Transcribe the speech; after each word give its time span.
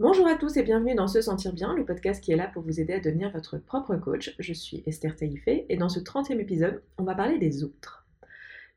Bonjour 0.00 0.28
à 0.28 0.36
tous 0.36 0.56
et 0.56 0.62
bienvenue 0.62 0.94
dans 0.94 1.08
Se 1.08 1.20
Sentir 1.20 1.52
Bien, 1.52 1.74
le 1.74 1.84
podcast 1.84 2.22
qui 2.22 2.30
est 2.30 2.36
là 2.36 2.46
pour 2.46 2.62
vous 2.62 2.78
aider 2.78 2.92
à 2.92 3.00
devenir 3.00 3.32
votre 3.32 3.58
propre 3.58 3.96
coach. 3.96 4.32
Je 4.38 4.52
suis 4.52 4.84
Esther 4.86 5.16
Taïfé 5.16 5.66
et 5.68 5.76
dans 5.76 5.88
ce 5.88 5.98
30e 5.98 6.38
épisode, 6.38 6.84
on 6.98 7.02
va 7.02 7.16
parler 7.16 7.36
des 7.38 7.64
autres. 7.64 8.06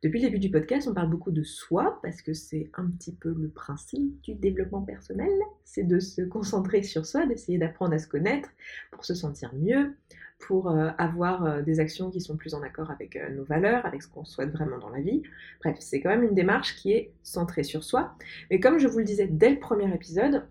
Depuis 0.01 0.19
le 0.19 0.29
début 0.29 0.39
du 0.39 0.49
podcast, 0.49 0.87
on 0.89 0.95
parle 0.95 1.11
beaucoup 1.11 1.29
de 1.29 1.43
soi 1.43 1.99
parce 2.01 2.23
que 2.23 2.33
c'est 2.33 2.71
un 2.73 2.87
petit 2.87 3.13
peu 3.13 3.35
le 3.37 3.49
principe 3.49 4.19
du 4.21 4.33
développement 4.33 4.81
personnel, 4.81 5.29
c'est 5.63 5.83
de 5.83 5.99
se 5.99 6.23
concentrer 6.23 6.81
sur 6.81 7.05
soi, 7.05 7.27
d'essayer 7.27 7.59
d'apprendre 7.59 7.93
à 7.93 7.99
se 7.99 8.07
connaître 8.07 8.49
pour 8.89 9.05
se 9.05 9.13
sentir 9.13 9.53
mieux, 9.53 9.93
pour 10.39 10.71
euh, 10.71 10.89
avoir 10.97 11.45
euh, 11.45 11.61
des 11.61 11.79
actions 11.79 12.09
qui 12.09 12.19
sont 12.19 12.35
plus 12.35 12.55
en 12.55 12.63
accord 12.63 12.89
avec 12.89 13.15
euh, 13.15 13.29
nos 13.29 13.43
valeurs, 13.43 13.85
avec 13.85 14.01
ce 14.01 14.07
qu'on 14.07 14.25
souhaite 14.25 14.49
vraiment 14.49 14.79
dans 14.79 14.89
la 14.89 15.01
vie. 15.01 15.21
Bref, 15.63 15.77
c'est 15.79 16.01
quand 16.01 16.09
même 16.09 16.23
une 16.23 16.33
démarche 16.33 16.75
qui 16.77 16.93
est 16.93 17.13
centrée 17.21 17.63
sur 17.63 17.83
soi. 17.83 18.15
Mais 18.49 18.59
comme 18.59 18.79
je 18.79 18.87
vous 18.87 18.97
le 18.97 19.05
disais 19.05 19.27
dès 19.27 19.51
le 19.51 19.59
premier 19.59 19.93
épisode, 19.93 20.47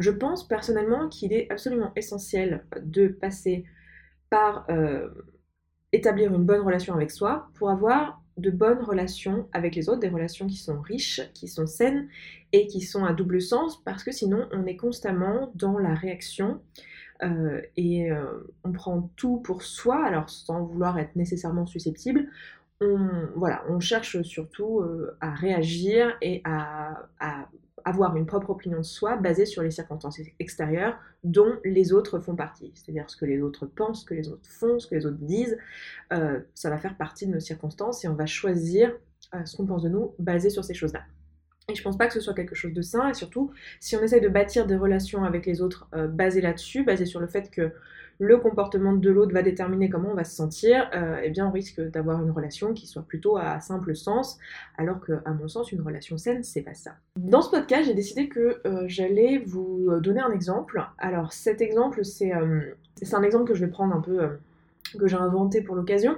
je 0.00 0.10
pense 0.10 0.46
personnellement 0.46 1.08
qu'il 1.08 1.32
est 1.32 1.50
absolument 1.50 1.92
essentiel 1.96 2.64
de 2.82 3.08
passer 3.08 3.64
par 4.30 4.66
euh, 4.70 5.08
établir 5.92 6.34
une 6.34 6.44
bonne 6.44 6.62
relation 6.62 6.94
avec 6.94 7.10
soi 7.10 7.48
pour 7.54 7.70
avoir 7.70 8.22
de 8.36 8.50
bonnes 8.50 8.82
relations 8.82 9.48
avec 9.52 9.74
les 9.74 9.88
autres, 9.88 10.00
des 10.00 10.08
relations 10.08 10.46
qui 10.46 10.56
sont 10.56 10.80
riches, 10.80 11.22
qui 11.32 11.48
sont 11.48 11.66
saines 11.66 12.08
et 12.52 12.66
qui 12.66 12.82
sont 12.82 13.04
à 13.04 13.12
double 13.12 13.40
sens 13.40 13.82
parce 13.82 14.04
que 14.04 14.12
sinon 14.12 14.46
on 14.52 14.66
est 14.66 14.76
constamment 14.76 15.52
dans 15.54 15.78
la 15.78 15.94
réaction 15.94 16.60
euh, 17.22 17.62
et 17.76 18.10
euh, 18.10 18.52
on 18.62 18.72
prend 18.72 19.10
tout 19.16 19.38
pour 19.38 19.62
soi, 19.62 20.04
alors 20.04 20.28
sans 20.28 20.64
vouloir 20.64 20.98
être 20.98 21.16
nécessairement 21.16 21.64
susceptible. 21.64 22.28
On, 22.82 23.08
voilà, 23.36 23.64
on 23.70 23.80
cherche 23.80 24.20
surtout 24.20 24.84
à 25.22 25.30
réagir 25.30 26.14
et 26.20 26.42
à 26.44 27.48
avoir 27.84 28.16
une 28.16 28.26
propre 28.26 28.50
opinion 28.50 28.78
de 28.78 28.84
soi 28.84 29.16
basée 29.16 29.46
sur 29.46 29.62
les 29.62 29.70
circonstances 29.70 30.18
extérieures 30.38 30.98
dont 31.24 31.54
les 31.64 31.92
autres 31.92 32.18
font 32.20 32.34
partie. 32.34 32.72
C'est-à-dire 32.74 33.08
ce 33.08 33.16
que 33.16 33.24
les 33.24 33.40
autres 33.40 33.66
pensent, 33.66 34.02
ce 34.02 34.06
que 34.06 34.14
les 34.14 34.28
autres 34.28 34.48
font, 34.48 34.78
ce 34.78 34.86
que 34.86 34.94
les 34.94 35.06
autres 35.06 35.18
disent. 35.20 35.58
Euh, 36.12 36.40
ça 36.54 36.70
va 36.70 36.78
faire 36.78 36.96
partie 36.96 37.26
de 37.26 37.32
nos 37.32 37.40
circonstances 37.40 38.04
et 38.04 38.08
on 38.08 38.14
va 38.14 38.26
choisir 38.26 38.92
euh, 39.34 39.44
ce 39.44 39.56
qu'on 39.56 39.66
pense 39.66 39.82
de 39.82 39.88
nous 39.88 40.14
basé 40.18 40.50
sur 40.50 40.64
ces 40.64 40.74
choses-là. 40.74 41.02
Et 41.68 41.74
je 41.74 41.82
pense 41.82 41.98
pas 41.98 42.06
que 42.06 42.14
ce 42.14 42.20
soit 42.20 42.34
quelque 42.34 42.54
chose 42.54 42.72
de 42.72 42.82
sain, 42.82 43.08
et 43.08 43.14
surtout, 43.14 43.50
si 43.80 43.96
on 43.96 44.00
essaye 44.00 44.20
de 44.20 44.28
bâtir 44.28 44.66
des 44.66 44.76
relations 44.76 45.24
avec 45.24 45.46
les 45.46 45.60
autres 45.60 45.88
euh, 45.94 46.06
basées 46.06 46.40
là-dessus, 46.40 46.84
basées 46.84 47.06
sur 47.06 47.18
le 47.18 47.26
fait 47.26 47.50
que 47.50 47.72
le 48.18 48.38
comportement 48.38 48.92
de 48.92 49.10
l'autre 49.10 49.32
va 49.32 49.42
déterminer 49.42 49.90
comment 49.90 50.10
on 50.10 50.14
va 50.14 50.24
se 50.24 50.34
sentir, 50.34 50.90
euh, 50.94 51.20
eh 51.22 51.30
bien 51.30 51.46
on 51.46 51.50
risque 51.50 51.80
d'avoir 51.80 52.22
une 52.22 52.30
relation 52.30 52.72
qui 52.72 52.86
soit 52.86 53.02
plutôt 53.02 53.36
à 53.36 53.60
simple 53.60 53.94
sens, 53.94 54.38
alors 54.78 55.00
que 55.00 55.12
à 55.24 55.32
mon 55.32 55.48
sens 55.48 55.72
une 55.72 55.82
relation 55.82 56.16
saine 56.18 56.42
c'est 56.42 56.62
pas 56.62 56.74
ça. 56.74 56.92
Dans 57.16 57.42
ce 57.42 57.50
podcast 57.50 57.84
j'ai 57.86 57.94
décidé 57.94 58.28
que 58.28 58.60
euh, 58.66 58.84
j'allais 58.86 59.38
vous 59.38 59.90
donner 60.00 60.20
un 60.20 60.30
exemple. 60.30 60.82
Alors 60.98 61.32
cet 61.32 61.60
exemple 61.60 62.04
c'est 62.04 62.34
euh, 62.34 62.74
un 63.12 63.22
exemple 63.22 63.44
que 63.44 63.54
je 63.54 63.64
vais 63.64 63.70
prendre 63.70 63.94
un 63.94 64.00
peu 64.00 64.38
que 64.98 65.06
j'ai 65.06 65.16
inventé 65.16 65.62
pour 65.62 65.74
l'occasion. 65.74 66.16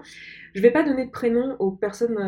Je 0.55 0.63
vais 0.63 0.71
pas 0.71 0.83
donner 0.83 1.07
de 1.07 1.11
prénom 1.11 1.57
aux 1.59 1.71
personnes 1.71 2.19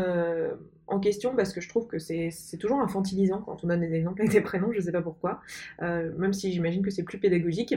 question 0.99 1.35
parce 1.37 1.53
que 1.53 1.61
je 1.61 1.69
trouve 1.69 1.87
que 1.87 1.99
c'est 1.99 2.57
toujours 2.59 2.81
infantilisant 2.81 3.43
quand 3.43 3.63
on 3.63 3.67
donne 3.67 3.81
des 3.81 3.95
exemples 3.95 4.23
avec 4.23 4.33
des 4.33 4.41
prénoms, 4.41 4.73
je 4.73 4.81
sais 4.81 4.93
pas 4.93 5.03
pourquoi, 5.03 5.41
euh, 5.83 6.11
même 6.19 6.33
si 6.33 6.53
j'imagine 6.53 6.83
que 6.83 6.91
c'est 6.91 7.05
plus 7.05 7.19
pédagogique. 7.19 7.75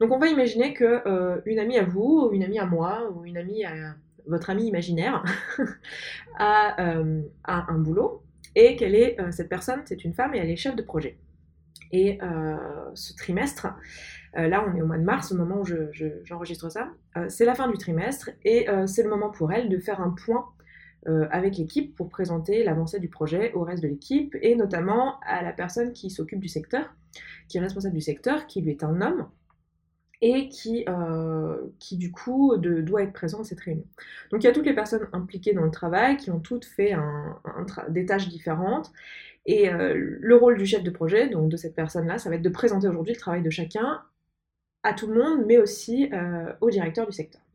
Donc 0.00 0.12
on 0.12 0.18
va 0.18 0.28
imaginer 0.28 0.72
que 0.72 1.02
euh, 1.06 1.60
amie 1.60 1.78
à 1.78 1.84
vous, 1.84 2.28
ou 2.28 2.34
une 2.34 2.42
amie 2.42 2.58
à 2.58 2.66
moi, 2.66 3.10
ou 3.14 3.24
une 3.24 3.36
amie 3.36 3.64
à 3.64 3.94
votre 4.26 4.50
ami 4.50 4.66
imaginaire 4.66 5.24
euh, 6.40 7.22
a, 7.44 7.72
un 7.72 7.78
boulot 7.78 8.22
et 8.54 8.76
qu'elle 8.76 8.94
est 8.94 9.16
cette 9.32 9.48
personne, 9.48 9.82
c'est 9.84 10.04
une 10.04 10.14
femme 10.14 10.34
et 10.34 10.38
elle 10.38 10.50
est 10.50 10.56
chef 10.56 10.74
de 10.74 10.82
projet. 10.82 11.18
Et 11.92 12.18
ce 12.94 13.14
trimestre, 13.14 13.68
là 14.34 14.66
on 14.66 14.74
est 14.74 14.80
au 14.80 14.86
mois 14.86 14.98
de 14.98 15.04
mars, 15.04 15.30
au 15.30 15.36
moment 15.36 15.60
où 15.60 15.64
j'enregistre 16.24 16.70
ça, 16.70 16.90
c'est 17.28 17.44
la 17.44 17.54
fin 17.54 17.68
du 17.68 17.76
trimestre 17.76 18.30
et 18.44 18.66
c'est 18.86 19.02
le 19.02 19.10
moment 19.10 19.30
pour 19.30 19.52
elle 19.52 19.68
de 19.68 19.78
faire 19.78 20.00
un 20.00 20.10
point 20.10 20.46
euh, 21.08 21.26
avec 21.30 21.56
l'équipe 21.56 21.94
pour 21.94 22.08
présenter 22.08 22.64
l'avancée 22.64 22.98
du 22.98 23.08
projet 23.08 23.52
au 23.52 23.62
reste 23.62 23.82
de 23.82 23.88
l'équipe 23.88 24.36
et 24.42 24.56
notamment 24.56 25.20
à 25.20 25.42
la 25.42 25.52
personne 25.52 25.92
qui 25.92 26.10
s'occupe 26.10 26.40
du 26.40 26.48
secteur, 26.48 26.94
qui 27.48 27.58
est 27.58 27.60
responsable 27.60 27.94
du 27.94 28.00
secteur, 28.00 28.46
qui 28.46 28.60
lui 28.60 28.72
est 28.72 28.82
un 28.82 29.00
homme 29.00 29.28
et 30.20 30.48
qui, 30.48 30.84
euh, 30.88 31.58
qui 31.78 31.96
du 31.96 32.10
coup 32.10 32.56
doit 32.56 33.02
être 33.02 33.12
présent 33.12 33.40
à 33.40 33.44
cette 33.44 33.60
réunion. 33.60 33.84
Donc 34.30 34.42
il 34.42 34.46
y 34.46 34.50
a 34.50 34.52
toutes 34.52 34.66
les 34.66 34.74
personnes 34.74 35.06
impliquées 35.12 35.52
dans 35.52 35.64
le 35.64 35.70
travail 35.70 36.16
qui 36.16 36.30
ont 36.30 36.40
toutes 36.40 36.64
fait 36.64 36.96
des 37.88 38.06
tâches 38.06 38.28
différentes 38.28 38.90
et 39.44 39.68
euh, 39.68 40.16
le 40.20 40.36
rôle 40.36 40.58
du 40.58 40.66
chef 40.66 40.82
de 40.82 40.90
projet, 40.90 41.28
donc 41.28 41.50
de 41.50 41.56
cette 41.56 41.76
personne-là, 41.76 42.18
ça 42.18 42.30
va 42.30 42.36
être 42.36 42.42
de 42.42 42.48
présenter 42.48 42.88
aujourd'hui 42.88 43.14
le 43.14 43.20
travail 43.20 43.42
de 43.42 43.50
chacun 43.50 44.02
à 44.82 44.92
tout 44.92 45.06
le 45.06 45.22
monde, 45.22 45.44
mais 45.46 45.58
aussi 45.58 46.10
au 46.60 46.70
directeur 46.70 47.06
du 47.06 47.12
secteur. 47.12 47.45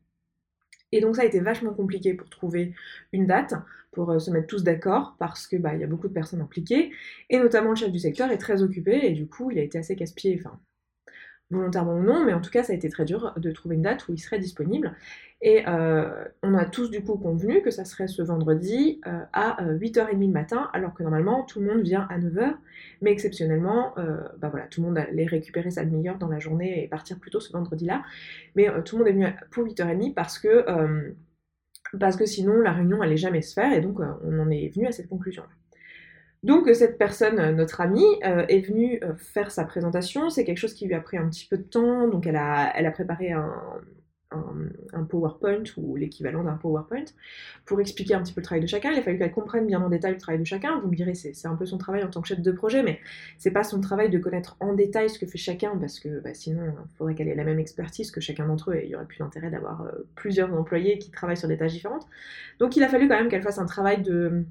Et 0.92 1.02
donc 1.02 1.16
ça 1.16 1.24
a 1.24 1.26
été 1.26 1.40
vachement 1.40 1.74
compliqué 1.74 2.14
pour 2.14 2.30
trouver 2.30 2.74
une 3.14 3.28
date, 3.28 3.54
pour 3.92 4.12
euh, 4.12 4.20
se 4.20 4.32
mettre 4.32 4.48
tous 4.48 4.64
d'accord, 4.64 5.16
parce 5.20 5.48
que 5.48 5.56
bah 5.58 5.76
y 5.76 5.84
a 5.84 5.88
beaucoup 5.88 6.08
de 6.08 6.14
personnes 6.14 6.42
impliquées, 6.42 6.92
et 7.30 7.40
notamment 7.40 7.72
le 7.72 7.76
chef 7.76 7.92
du 7.92 8.00
secteur 8.00 8.32
est 8.32 8.38
très 8.38 8.62
occupé, 8.64 9.06
et 9.06 9.12
du 9.12 9.28
coup 9.28 9.52
il 9.52 9.60
a 9.60 9.64
été 9.64 9.78
assez 9.78 9.96
casse-pied, 9.96 10.40
enfin 10.40 10.60
volontairement 11.52 11.96
ou 11.96 12.04
non, 12.04 12.26
mais 12.26 12.34
en 12.34 12.42
tout 12.42 12.50
cas 12.50 12.64
ça 12.64 12.74
a 12.74 12.76
été 12.76 12.90
très 12.90 13.06
dur 13.06 13.34
de 13.38 13.52
trouver 13.52 13.76
une 13.76 13.82
date 13.82 14.08
où 14.08 14.14
il 14.14 14.18
serait 14.18 14.40
disponible. 14.40 14.96
Et 15.44 15.64
euh, 15.68 16.26
on 16.44 16.54
a 16.54 16.66
tous 16.66 16.92
du 16.92 17.04
coup 17.04 17.18
convenu 17.18 17.62
que 17.62 17.72
ça 17.72 17.84
serait 17.84 18.08
ce 18.08 18.22
vendredi 18.22 19.02
euh, 19.08 19.24
à 19.34 19.58
8h30 19.64 20.20
le 20.20 20.28
matin, 20.28 20.70
alors 20.74 20.94
que 20.94 21.02
normalement 21.02 21.44
tout 21.44 21.60
le 21.60 21.68
monde 21.68 21.82
vient 21.82 22.08
à 22.10 22.20
9h, 22.20 22.54
mais 23.02 23.12
exceptionnellement, 23.12 23.98
euh, 23.98 24.18
bah 24.38 24.50
voilà, 24.50 24.68
tout 24.68 24.82
le 24.82 24.88
monde 24.88 24.98
allait 25.00 25.26
récupérer 25.26 25.72
sa 25.72 25.84
demi-heure 25.84 26.20
dans 26.20 26.28
la 26.28 26.40
journée 26.40 26.84
et 26.84 26.88
partir 26.88 27.20
plutôt 27.20 27.40
ce 27.40 27.52
vendredi-là. 27.52 28.04
Mais 28.56 28.68
tout 28.84 28.98
le 28.98 29.04
monde 29.04 29.10
est 29.10 29.14
venu 29.14 29.26
pour 29.50 29.66
8h30 29.66 30.14
parce 30.14 30.38
que, 30.38 30.66
parce 32.00 32.16
que 32.16 32.26
sinon 32.26 32.60
la 32.62 32.72
réunion 32.72 33.02
allait 33.02 33.18
jamais 33.18 33.42
se 33.42 33.54
faire, 33.54 33.74
et 33.74 33.82
donc 33.82 34.00
on 34.00 34.40
en 34.40 34.50
est 34.50 34.70
venu 34.70 34.86
à 34.86 34.92
cette 34.92 35.10
conclusion-là. 35.10 35.50
Donc 36.44 36.68
cette 36.74 36.98
personne, 36.98 37.40
euh, 37.40 37.52
notre 37.52 37.82
amie, 37.82 38.04
euh, 38.26 38.46
est 38.48 38.62
venue 38.62 39.00
euh, 39.04 39.14
faire 39.16 39.52
sa 39.52 39.64
présentation. 39.64 40.30
C'est 40.30 40.44
quelque 40.44 40.58
chose 40.58 40.74
qui 40.74 40.88
lui 40.88 40.96
a 40.96 41.00
pris 41.00 41.18
un 41.18 41.30
petit 41.30 41.46
peu 41.48 41.58
de 41.58 41.64
temps. 41.64 42.08
Donc 42.08 42.26
elle 42.26 42.36
a, 42.36 42.92
préparé 42.92 43.32
un, 43.32 43.54
un, 44.32 45.04
PowerPoint 45.04 45.64
ou 45.78 45.96
l'équivalent 45.96 46.44
d'un 46.44 46.56
PowerPoint 46.56 47.06
pour 47.66 47.80
expliquer 47.80 48.16
un 48.16 48.24
petit 48.24 48.34
peu 48.34 48.42
le 48.42 48.46
travail 48.46 48.62
de 48.62 48.68
chacun. 48.68 48.92
Il 48.92 48.98
a 48.98 49.04
fallu 49.04 49.20
qu'elle 49.20 49.32
comprenne 49.32 49.68
bien 49.68 49.80
en 49.82 49.90
détail 49.90 50.14
le 50.14 50.18
travail 50.18 50.40
de 50.40 50.46
chacun. 50.46 50.80
Vous 50.80 50.90
me 50.90 50.96
direz, 50.96 51.14
c'est 51.14 51.48
un 51.48 51.56
peu 51.56 51.68
son 51.68 51.78
travail 51.78 52.04
en 52.04 52.10
tant 52.10 52.22
que 52.22 52.28
chef 52.28 52.42
de 52.42 52.52
projet, 52.52 52.82
mais 52.82 53.00
c'est 53.38 53.52
pas 53.52 53.64
son 53.64 53.80
travail 53.80 54.10
de 54.10 54.18
connaître 54.18 54.58
en 54.60 54.74
détail 54.74 55.12
ce 55.12 55.20
que 55.20 55.28
fait 55.28 55.38
chacun 55.38 55.78
parce 55.78 56.00
que 56.00 56.22
bah, 56.22 56.34
sinon 56.34 56.64
il 56.66 56.98
faudrait 56.98 57.14
qu'elle 57.14 57.28
ait 57.28 57.36
la 57.36 57.44
même 57.44 57.60
expertise 57.60 58.10
que 58.10 58.20
chacun 58.20 58.48
d'entre 58.48 58.72
eux 58.72 58.78
et 58.78 58.86
il 58.86 58.90
y 58.90 58.96
aurait 58.96 59.06
plus 59.06 59.20
d'intérêt 59.20 59.52
d'avoir 59.52 59.86
plusieurs 60.16 60.52
employés 60.54 60.98
qui 60.98 61.12
travaillent 61.12 61.38
sur 61.38 61.48
des 61.48 61.58
tâches 61.58 61.74
différentes. 61.74 62.08
Donc 62.58 62.76
il 62.76 62.84
a 62.84 62.88
fallu 62.88 63.08
quand 63.08 63.18
même 63.18 63.30
qu'elle 63.30 63.44
fasse 63.44 63.60
un 63.60 63.68
travail 63.68 64.02
de 64.02 64.46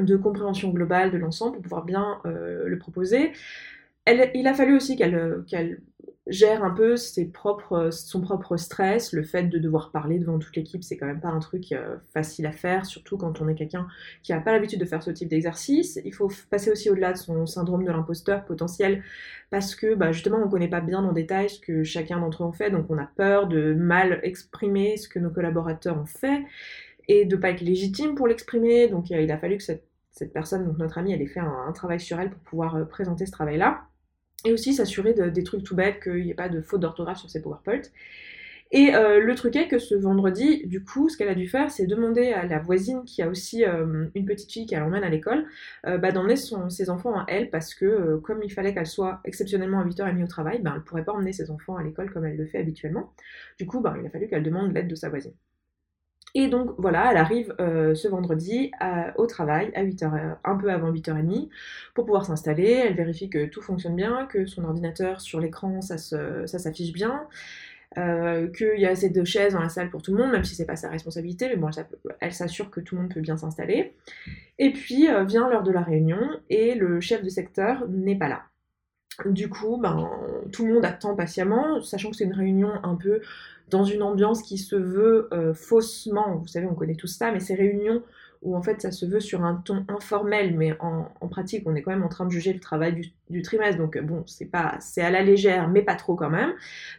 de 0.00 0.16
compréhension 0.16 0.70
globale 0.70 1.10
de 1.10 1.18
l'ensemble 1.18 1.54
pour 1.54 1.62
pouvoir 1.62 1.84
bien 1.84 2.20
euh, 2.26 2.66
le 2.66 2.78
proposer. 2.78 3.32
il 4.06 4.46
a 4.46 4.54
fallu 4.54 4.76
aussi 4.76 4.96
qu'elle 4.96 5.44
gère 6.26 6.64
un 6.64 6.70
peu 6.70 6.96
son 6.96 8.20
propre 8.22 8.56
stress, 8.56 9.12
le 9.12 9.22
fait 9.22 9.44
de 9.44 9.58
devoir 9.58 9.90
parler 9.90 10.18
devant 10.18 10.38
toute 10.38 10.56
l'équipe, 10.56 10.82
c'est 10.82 10.96
quand 10.96 11.06
même 11.06 11.20
pas 11.20 11.28
un 11.28 11.38
truc 11.38 11.72
euh, 11.72 11.96
facile 12.14 12.46
à 12.46 12.52
faire, 12.52 12.86
surtout 12.86 13.18
quand 13.18 13.42
on 13.42 13.48
est 13.48 13.54
quelqu'un 13.54 13.86
qui 14.22 14.32
n'a 14.32 14.40
pas 14.40 14.52
l'habitude 14.52 14.80
de 14.80 14.86
faire 14.86 15.02
ce 15.02 15.10
type 15.10 15.28
d'exercice. 15.28 16.00
Il 16.04 16.14
faut 16.14 16.30
passer 16.48 16.70
aussi 16.70 16.88
au-delà 16.88 17.12
de 17.12 17.18
son 17.18 17.44
syndrome 17.46 17.84
de 17.84 17.90
l'imposteur 17.90 18.44
potentiel, 18.46 19.02
parce 19.50 19.74
que 19.74 19.94
bah, 19.94 20.12
justement 20.12 20.38
on 20.42 20.48
connaît 20.48 20.68
pas 20.68 20.80
bien 20.80 21.04
en 21.04 21.12
détail 21.12 21.50
ce 21.50 21.60
que 21.60 21.84
chacun 21.84 22.20
d'entre 22.20 22.42
eux 22.42 22.46
en 22.46 22.52
fait, 22.52 22.70
donc 22.70 22.86
on 22.88 22.96
a 22.96 23.06
peur 23.16 23.46
de 23.46 23.74
mal 23.74 24.20
exprimer 24.22 24.96
ce 24.96 25.08
que 25.08 25.18
nos 25.18 25.30
collaborateurs 25.30 25.98
ont 25.98 26.06
fait 26.06 26.42
et 27.08 27.24
de 27.24 27.36
pas 27.36 27.50
être 27.50 27.60
légitime 27.60 28.14
pour 28.14 28.26
l'exprimer. 28.26 28.88
Donc 28.88 29.10
il 29.10 29.30
a 29.30 29.38
fallu 29.38 29.58
que 29.58 29.62
cette, 29.62 29.84
personne, 30.32 30.64
donc 30.64 30.78
notre 30.78 30.98
amie, 30.98 31.12
elle 31.12 31.22
ait 31.22 31.26
fait 31.26 31.40
un, 31.40 31.72
travail 31.72 32.00
sur 32.00 32.18
elle 32.20 32.30
pour 32.30 32.40
pouvoir 32.40 32.76
euh, 32.76 32.84
présenter 32.84 33.26
ce 33.26 33.32
travail-là. 33.32 33.82
Et 34.44 34.52
aussi 34.52 34.74
s'assurer 34.74 35.14
de, 35.14 35.30
des 35.30 35.42
trucs 35.42 35.64
tout 35.64 35.74
bêtes, 35.74 36.02
qu'il 36.02 36.22
n'y 36.22 36.30
ait 36.30 36.34
pas 36.34 36.50
de 36.50 36.60
faute 36.60 36.80
d'orthographe 36.80 37.18
sur 37.18 37.30
ses 37.30 37.40
PowerPoint. 37.40 37.80
Et 38.72 38.94
euh, 38.94 39.20
le 39.20 39.34
truc 39.34 39.56
est 39.56 39.68
que 39.68 39.78
ce 39.78 39.94
vendredi, 39.94 40.66
du 40.66 40.82
coup, 40.84 41.08
ce 41.08 41.16
qu'elle 41.16 41.28
a 41.28 41.34
dû 41.34 41.48
faire, 41.48 41.70
c'est 41.70 41.86
demander 41.86 42.32
à 42.32 42.44
la 42.44 42.58
voisine 42.58 43.04
qui 43.04 43.22
a 43.22 43.28
aussi 43.28 43.64
euh, 43.64 44.06
une 44.14 44.26
petite 44.26 44.50
fille 44.50 44.66
qu'elle 44.66 44.82
emmène 44.82 45.04
à 45.04 45.08
l'école, 45.08 45.46
bah, 45.84 46.12
d'emmener 46.12 46.34
ses 46.36 46.90
enfants 46.90 47.16
à 47.16 47.24
elle 47.28 47.50
parce 47.50 47.74
que 47.74 48.16
comme 48.16 48.42
il 48.42 48.50
fallait 48.50 48.74
qu'elle 48.74 48.86
soit 48.86 49.20
exceptionnellement 49.24 49.80
à 49.80 49.84
8h30 49.84 50.24
au 50.24 50.26
travail, 50.26 50.60
bah, 50.60 50.72
elle 50.74 50.80
ne 50.80 50.84
pourrait 50.84 51.04
pas 51.04 51.12
emmener 51.12 51.32
ses 51.32 51.50
enfants 51.50 51.76
à 51.76 51.84
l'école 51.84 52.10
comme 52.10 52.24
elle 52.24 52.36
le 52.36 52.46
fait 52.46 52.58
habituellement. 52.58 53.12
Du 53.58 53.66
coup, 53.66 53.80
bah, 53.80 53.94
il 54.00 54.06
a 54.06 54.10
fallu 54.10 54.26
qu'elle 54.26 54.42
demande 54.42 54.72
l'aide 54.74 54.88
de 54.88 54.94
sa 54.94 55.08
voisine. 55.08 55.34
Et 56.36 56.48
donc 56.48 56.74
voilà, 56.78 57.12
elle 57.12 57.16
arrive 57.16 57.54
euh, 57.60 57.94
ce 57.94 58.08
vendredi 58.08 58.72
au 59.16 59.26
travail 59.26 59.70
à 59.76 59.84
8h, 59.84 60.04
euh, 60.04 60.34
un 60.42 60.56
peu 60.56 60.70
avant 60.70 60.90
8h30 60.92 61.48
pour 61.94 62.04
pouvoir 62.04 62.26
s'installer. 62.26 62.82
Elle 62.84 62.94
vérifie 62.94 63.30
que 63.30 63.46
tout 63.46 63.62
fonctionne 63.62 63.94
bien, 63.94 64.26
que 64.26 64.44
son 64.44 64.64
ordinateur 64.64 65.20
sur 65.20 65.38
l'écran 65.38 65.80
ça, 65.80 65.96
s'affiche 65.96 66.92
bien, 66.92 67.22
euh, 67.98 68.48
qu'il 68.48 68.80
y 68.80 68.86
a 68.86 68.90
assez 68.90 69.10
de 69.10 69.24
chaises 69.24 69.52
dans 69.52 69.62
la 69.62 69.68
salle 69.68 69.90
pour 69.90 70.02
tout 70.02 70.12
le 70.12 70.20
monde, 70.20 70.32
même 70.32 70.42
si 70.42 70.56
c'est 70.56 70.66
pas 70.66 70.74
sa 70.74 70.88
responsabilité, 70.88 71.48
mais 71.48 71.56
bon, 71.56 71.70
elle 72.18 72.32
s'assure 72.32 72.68
que 72.68 72.80
tout 72.80 72.96
le 72.96 73.02
monde 73.02 73.14
peut 73.14 73.20
bien 73.20 73.36
s'installer. 73.36 73.94
Et 74.58 74.72
puis 74.72 75.06
vient 75.26 75.48
l'heure 75.48 75.62
de 75.62 75.70
la 75.70 75.82
réunion 75.82 76.18
et 76.50 76.74
le 76.74 77.00
chef 77.00 77.22
de 77.22 77.28
secteur 77.28 77.86
n'est 77.88 78.18
pas 78.18 78.28
là. 78.28 78.42
Du 79.26 79.48
coup, 79.48 79.76
ben, 79.76 80.10
tout 80.50 80.66
le 80.66 80.74
monde 80.74 80.84
attend 80.84 81.14
patiemment, 81.14 81.80
sachant 81.80 82.10
que 82.10 82.16
c'est 82.16 82.24
une 82.24 82.32
réunion 82.32 82.72
un 82.82 82.96
peu 82.96 83.20
dans 83.70 83.84
une 83.84 84.02
ambiance 84.02 84.42
qui 84.42 84.58
se 84.58 84.76
veut 84.76 85.28
euh, 85.32 85.54
faussement, 85.54 86.36
vous 86.36 86.46
savez, 86.46 86.66
on 86.66 86.74
connaît 86.74 86.96
tout 86.96 87.06
ça, 87.06 87.32
mais 87.32 87.40
ces 87.40 87.54
réunions 87.54 88.02
où 88.44 88.54
en 88.56 88.62
fait 88.62 88.82
ça 88.82 88.92
se 88.92 89.06
veut 89.06 89.20
sur 89.20 89.42
un 89.42 89.54
ton 89.56 89.84
informel, 89.88 90.56
mais 90.56 90.76
en, 90.80 91.08
pratique 91.28 91.64
on 91.66 91.74
est 91.74 91.82
quand 91.82 91.90
même 91.90 92.04
en 92.04 92.08
train 92.08 92.26
de 92.26 92.30
juger 92.30 92.52
le 92.52 92.60
travail 92.60 93.10
du, 93.30 93.42
trimestre, 93.42 93.78
donc 93.78 93.98
bon, 93.98 94.22
c'est 94.26 94.44
pas, 94.44 94.76
c'est 94.80 95.00
à 95.00 95.10
la 95.10 95.22
légère, 95.22 95.68
mais 95.68 95.82
pas 95.82 95.96
trop 95.96 96.14
quand 96.14 96.30
même. 96.30 96.52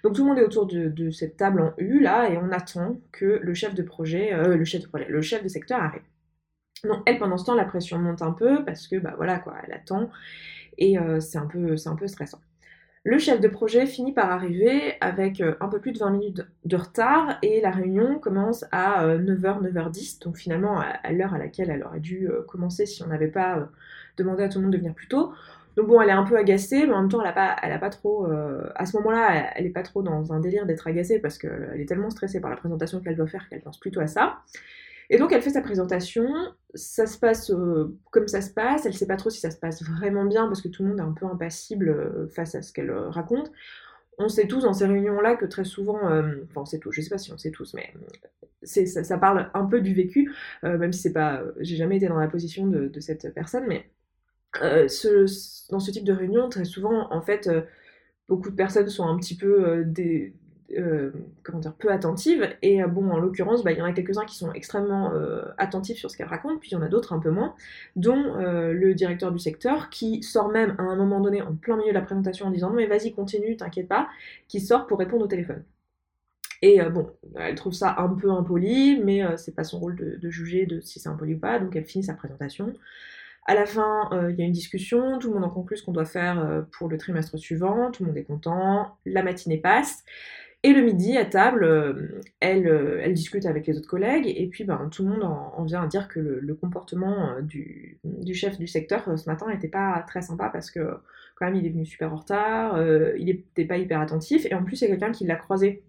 Donc 0.03 0.15
tout 0.15 0.23
le 0.23 0.29
monde 0.29 0.39
est 0.39 0.43
autour 0.43 0.65
de, 0.65 1.11
cette 1.11 1.37
table 1.37 1.61
en 1.61 1.73
U 1.77 2.01
là, 2.01 2.29
et 2.29 2.37
on 2.37 2.51
attend 2.51 2.97
que 3.11 3.39
le 3.41 3.53
chef 3.53 3.75
de 3.75 3.83
projet, 3.83 4.33
euh, 4.33 4.57
le 4.57 4.65
chef 4.65 4.81
de 4.81 4.87
projet, 4.87 5.05
le 5.07 5.21
chef 5.21 5.43
de 5.43 5.47
secteur 5.47 5.79
arrive. 5.79 6.01
Donc 6.83 7.03
elle 7.05 7.19
pendant 7.19 7.37
ce 7.37 7.45
temps 7.45 7.55
la 7.55 7.65
pression 7.65 7.99
monte 7.99 8.21
un 8.21 8.31
peu 8.31 8.65
parce 8.65 8.87
que 8.87 8.97
bah 8.97 9.13
voilà 9.15 9.39
quoi, 9.39 9.55
elle 9.65 9.73
attend 9.73 10.09
et 10.77 10.97
euh, 10.99 11.19
c'est 11.19 11.37
un 11.37 11.47
c'est 11.77 11.89
un 11.89 11.95
peu 11.95 12.07
stressant. 12.07 12.39
Le 13.07 13.19
chef 13.19 13.39
de 13.39 13.47
projet 13.47 13.85
finit 13.85 14.13
par 14.13 14.31
arriver 14.31 14.95
avec 14.99 15.39
euh, 15.39 15.53
un 15.59 15.67
peu 15.67 15.79
plus 15.79 15.91
de 15.91 15.99
20 15.99 16.09
minutes 16.09 16.41
de 16.65 16.75
retard 16.75 17.37
et 17.43 17.61
la 17.61 17.69
réunion 17.69 18.17
commence 18.17 18.65
à 18.71 19.05
9h, 19.05 19.63
euh, 19.63 19.71
9h10, 19.71 20.23
donc 20.23 20.37
finalement 20.37 20.79
à 20.79 21.11
l'heure 21.11 21.35
à 21.35 21.37
laquelle 21.37 21.69
elle 21.69 21.83
aurait 21.83 21.99
dû 21.99 22.27
euh, 22.27 22.41
commencer 22.47 22.87
si 22.87 23.03
on 23.03 23.07
n'avait 23.07 23.27
pas 23.27 23.69
demandé 24.17 24.41
à 24.41 24.49
tout 24.49 24.57
le 24.57 24.63
monde 24.63 24.73
de 24.73 24.79
venir 24.79 24.95
plus 24.95 25.07
tôt. 25.07 25.33
Donc 25.77 25.85
bon, 25.85 26.01
elle 26.01 26.09
est 26.09 26.13
un 26.13 26.23
peu 26.23 26.35
agacée, 26.35 26.87
mais 26.87 26.93
en 26.93 27.01
même 27.01 27.09
temps, 27.11 27.21
elle 27.21 27.27
a 27.27 27.33
pas, 27.33 27.55
elle 27.61 27.73
a 27.73 27.77
pas 27.77 27.91
trop, 27.91 28.25
à 28.75 28.85
ce 28.87 28.97
moment-là, 28.97 29.51
elle, 29.55 29.65
n'est 29.65 29.69
est 29.69 29.73
pas 29.73 29.83
trop 29.83 30.01
dans 30.01 30.33
un 30.33 30.39
délire 30.39 30.65
d'être 30.65 30.87
agacée 30.87 31.19
parce 31.19 31.37
qu'elle 31.37 31.75
est 31.77 31.85
tellement 31.85 32.09
stressée 32.09 32.39
par 32.39 32.49
la 32.49 32.55
présentation 32.55 33.01
qu'elle 33.01 33.17
doit 33.17 33.27
faire 33.27 33.47
qu'elle 33.49 33.61
pense 33.61 33.79
plutôt 33.79 33.99
à 33.99 34.07
ça. 34.07 34.39
Et 35.09 35.17
donc 35.17 35.31
elle 35.31 35.41
fait 35.41 35.51
sa 35.51 35.61
présentation, 35.61 36.27
ça 36.73 37.05
se 37.05 37.17
passe 37.17 37.51
euh, 37.51 37.97
comme 38.11 38.27
ça 38.27 38.41
se 38.41 38.51
passe, 38.51 38.85
elle 38.85 38.93
sait 38.93 39.07
pas 39.07 39.17
trop 39.17 39.29
si 39.29 39.39
ça 39.39 39.51
se 39.51 39.57
passe 39.57 39.83
vraiment 39.83 40.25
bien 40.25 40.47
parce 40.47 40.61
que 40.61 40.67
tout 40.67 40.83
le 40.83 40.89
monde 40.89 40.99
est 40.99 41.03
un 41.03 41.13
peu 41.13 41.25
impassible 41.25 41.89
euh, 41.89 42.27
face 42.29 42.55
à 42.55 42.61
ce 42.61 42.73
qu'elle 42.73 42.89
euh, 42.89 43.09
raconte. 43.09 43.51
On 44.17 44.29
sait 44.29 44.47
tous 44.47 44.63
dans 44.63 44.73
ces 44.73 44.85
réunions-là 44.85 45.35
que 45.35 45.45
très 45.45 45.65
souvent, 45.65 45.97
enfin 45.97 46.61
on 46.61 46.65
sait 46.65 46.79
tous, 46.79 46.93
je 46.93 47.01
sais 47.01 47.09
pas 47.09 47.17
si 47.17 47.33
on 47.33 47.37
sait 47.37 47.51
tous, 47.51 47.73
mais 47.73 47.93
ça, 48.63 49.17
parle 49.17 49.51
un 49.53 49.65
peu 49.65 49.81
du 49.81 49.93
vécu, 49.93 50.33
même 50.63 50.93
si 50.93 51.01
c'est 51.01 51.11
pas, 51.11 51.43
j'ai 51.59 51.75
jamais 51.75 51.97
été 51.97 52.07
dans 52.07 52.17
la 52.17 52.29
position 52.29 52.65
de, 52.65 52.99
cette 53.01 53.33
personne, 53.33 53.65
mais 53.67 53.89
dans 54.61 54.87
ce 54.87 55.91
type 55.91 56.05
de 56.05 56.13
réunion, 56.13 56.47
très 56.47 56.63
souvent, 56.63 57.11
en 57.11 57.21
fait, 57.21 57.49
beaucoup 58.29 58.51
de 58.51 58.55
personnes 58.55 58.87
sont 58.87 59.05
un 59.05 59.17
petit 59.17 59.35
peu 59.35 59.83
des, 59.85 60.33
euh, 60.71 61.11
comment 61.43 61.59
dire, 61.59 61.73
peu 61.73 61.91
attentive. 61.91 62.49
Et 62.63 62.81
euh, 62.81 62.87
bon, 62.87 63.11
en 63.11 63.19
l'occurrence, 63.19 63.63
bah, 63.63 63.71
il 63.71 63.77
y 63.77 63.81
en 63.81 63.85
a 63.85 63.91
quelques-uns 63.91 64.25
qui 64.25 64.35
sont 64.35 64.51
extrêmement 64.51 65.13
euh, 65.13 65.43
attentifs 65.59 65.97
sur 65.97 66.09
ce 66.09 66.17
qu'elle 66.17 66.27
raconte, 66.27 66.59
puis 66.59 66.71
il 66.71 66.73
y 66.73 66.77
en 66.77 66.81
a 66.81 66.87
d'autres 66.87 67.13
un 67.13 67.19
peu 67.19 67.29
moins, 67.29 67.53
dont 67.95 68.33
le 68.35 68.93
directeur 68.93 69.31
du 69.31 69.39
secteur, 69.39 69.89
qui 69.89 70.23
sort 70.23 70.49
même 70.49 70.75
à 70.79 70.83
un 70.83 70.95
moment 70.95 71.19
donné, 71.19 71.41
en 71.41 71.53
plein 71.53 71.77
milieu 71.77 71.89
de 71.89 71.93
la 71.93 72.01
présentation, 72.01 72.47
en 72.47 72.51
disant 72.51 72.69
non 72.69 72.75
mais 72.75 72.87
vas-y, 72.87 73.13
continue, 73.13 73.55
t'inquiète 73.57 73.87
pas, 73.87 74.09
qui 74.47 74.59
sort 74.59 74.87
pour 74.87 74.97
répondre 74.97 75.25
au 75.25 75.27
téléphone. 75.27 75.63
Et 76.61 76.81
bon, 76.81 77.11
elle 77.35 77.55
trouve 77.55 77.73
ça 77.73 77.95
un 77.99 78.09
peu 78.09 78.31
impoli, 78.31 78.99
mais 79.03 79.21
c'est 79.37 79.53
pas 79.53 79.63
son 79.63 79.79
rôle 79.79 79.95
de, 79.95 80.15
de, 80.15 80.29
juger 80.29 80.65
de 80.65 80.81
si 80.81 80.99
c'est 80.99 81.09
impoli 81.09 81.35
ou 81.35 81.39
pas, 81.39 81.59
donc 81.59 81.75
elle 81.75 81.85
finit 81.85 82.03
sa 82.03 82.13
présentation. 82.15 82.73
À 83.45 83.53
la 83.53 83.67
fin, 83.67 84.09
il 84.29 84.35
y 84.39 84.41
a 84.41 84.45
une 84.45 84.51
discussion, 84.51 85.19
tout 85.19 85.27
le 85.27 85.35
monde 85.35 85.43
en 85.43 85.49
conclut 85.49 85.77
ce 85.77 85.83
qu'on 85.83 85.91
doit 85.91 86.05
faire 86.05 86.65
pour 86.71 86.89
le 86.89 86.97
trimestre 86.97 87.37
suivant, 87.37 87.91
tout 87.91 88.03
le 88.03 88.07
monde 88.07 88.17
est 88.17 88.23
content, 88.23 88.97
la 89.05 89.21
matinée 89.21 89.57
passe. 89.57 90.03
Et 90.65 90.73
le 90.73 90.81
midi, 90.81 91.15
à 91.15 91.25
table, 91.25 91.63
euh, 91.63 92.21
elle, 92.39 92.67
euh, 92.67 92.99
elle, 93.03 93.13
discute 93.13 93.45
avec 93.45 93.67
les 93.67 93.77
autres 93.77 93.87
collègues, 93.87 94.25
et 94.25 94.47
puis 94.47 94.63
ben, 94.63 94.89
tout 94.91 95.03
le 95.03 95.11
monde 95.11 95.23
en, 95.23 95.63
vient 95.63 95.83
à 95.83 95.85
dire 95.85 96.07
que 96.07 96.19
le, 96.19 96.55
comportement 96.55 97.35
euh, 97.37 97.41
du, 97.43 97.99
chef 98.33 98.57
du 98.57 98.65
secteur 98.65 99.03
ce 99.15 99.29
matin 99.29 99.45
n'était 99.47 99.67
pas 99.67 100.03
très 100.07 100.23
sympa 100.23 100.49
parce 100.49 100.71
que 100.71 100.97
quand 101.35 101.45
même 101.45 101.53
il 101.53 101.67
est 101.67 101.69
venu 101.69 101.85
super 101.85 102.11
en 102.11 102.15
retard, 102.15 102.81
il 103.15 103.25
n'était 103.25 103.65
pas 103.65 103.77
hyper 103.77 104.01
attentif, 104.01 104.47
et 104.49 104.55
en 104.55 104.63
plus 104.63 104.81
a 104.81 104.87
quelqu'un 104.87 105.11
qui 105.11 105.27
l'a 105.27 105.35
croisé 105.35 105.83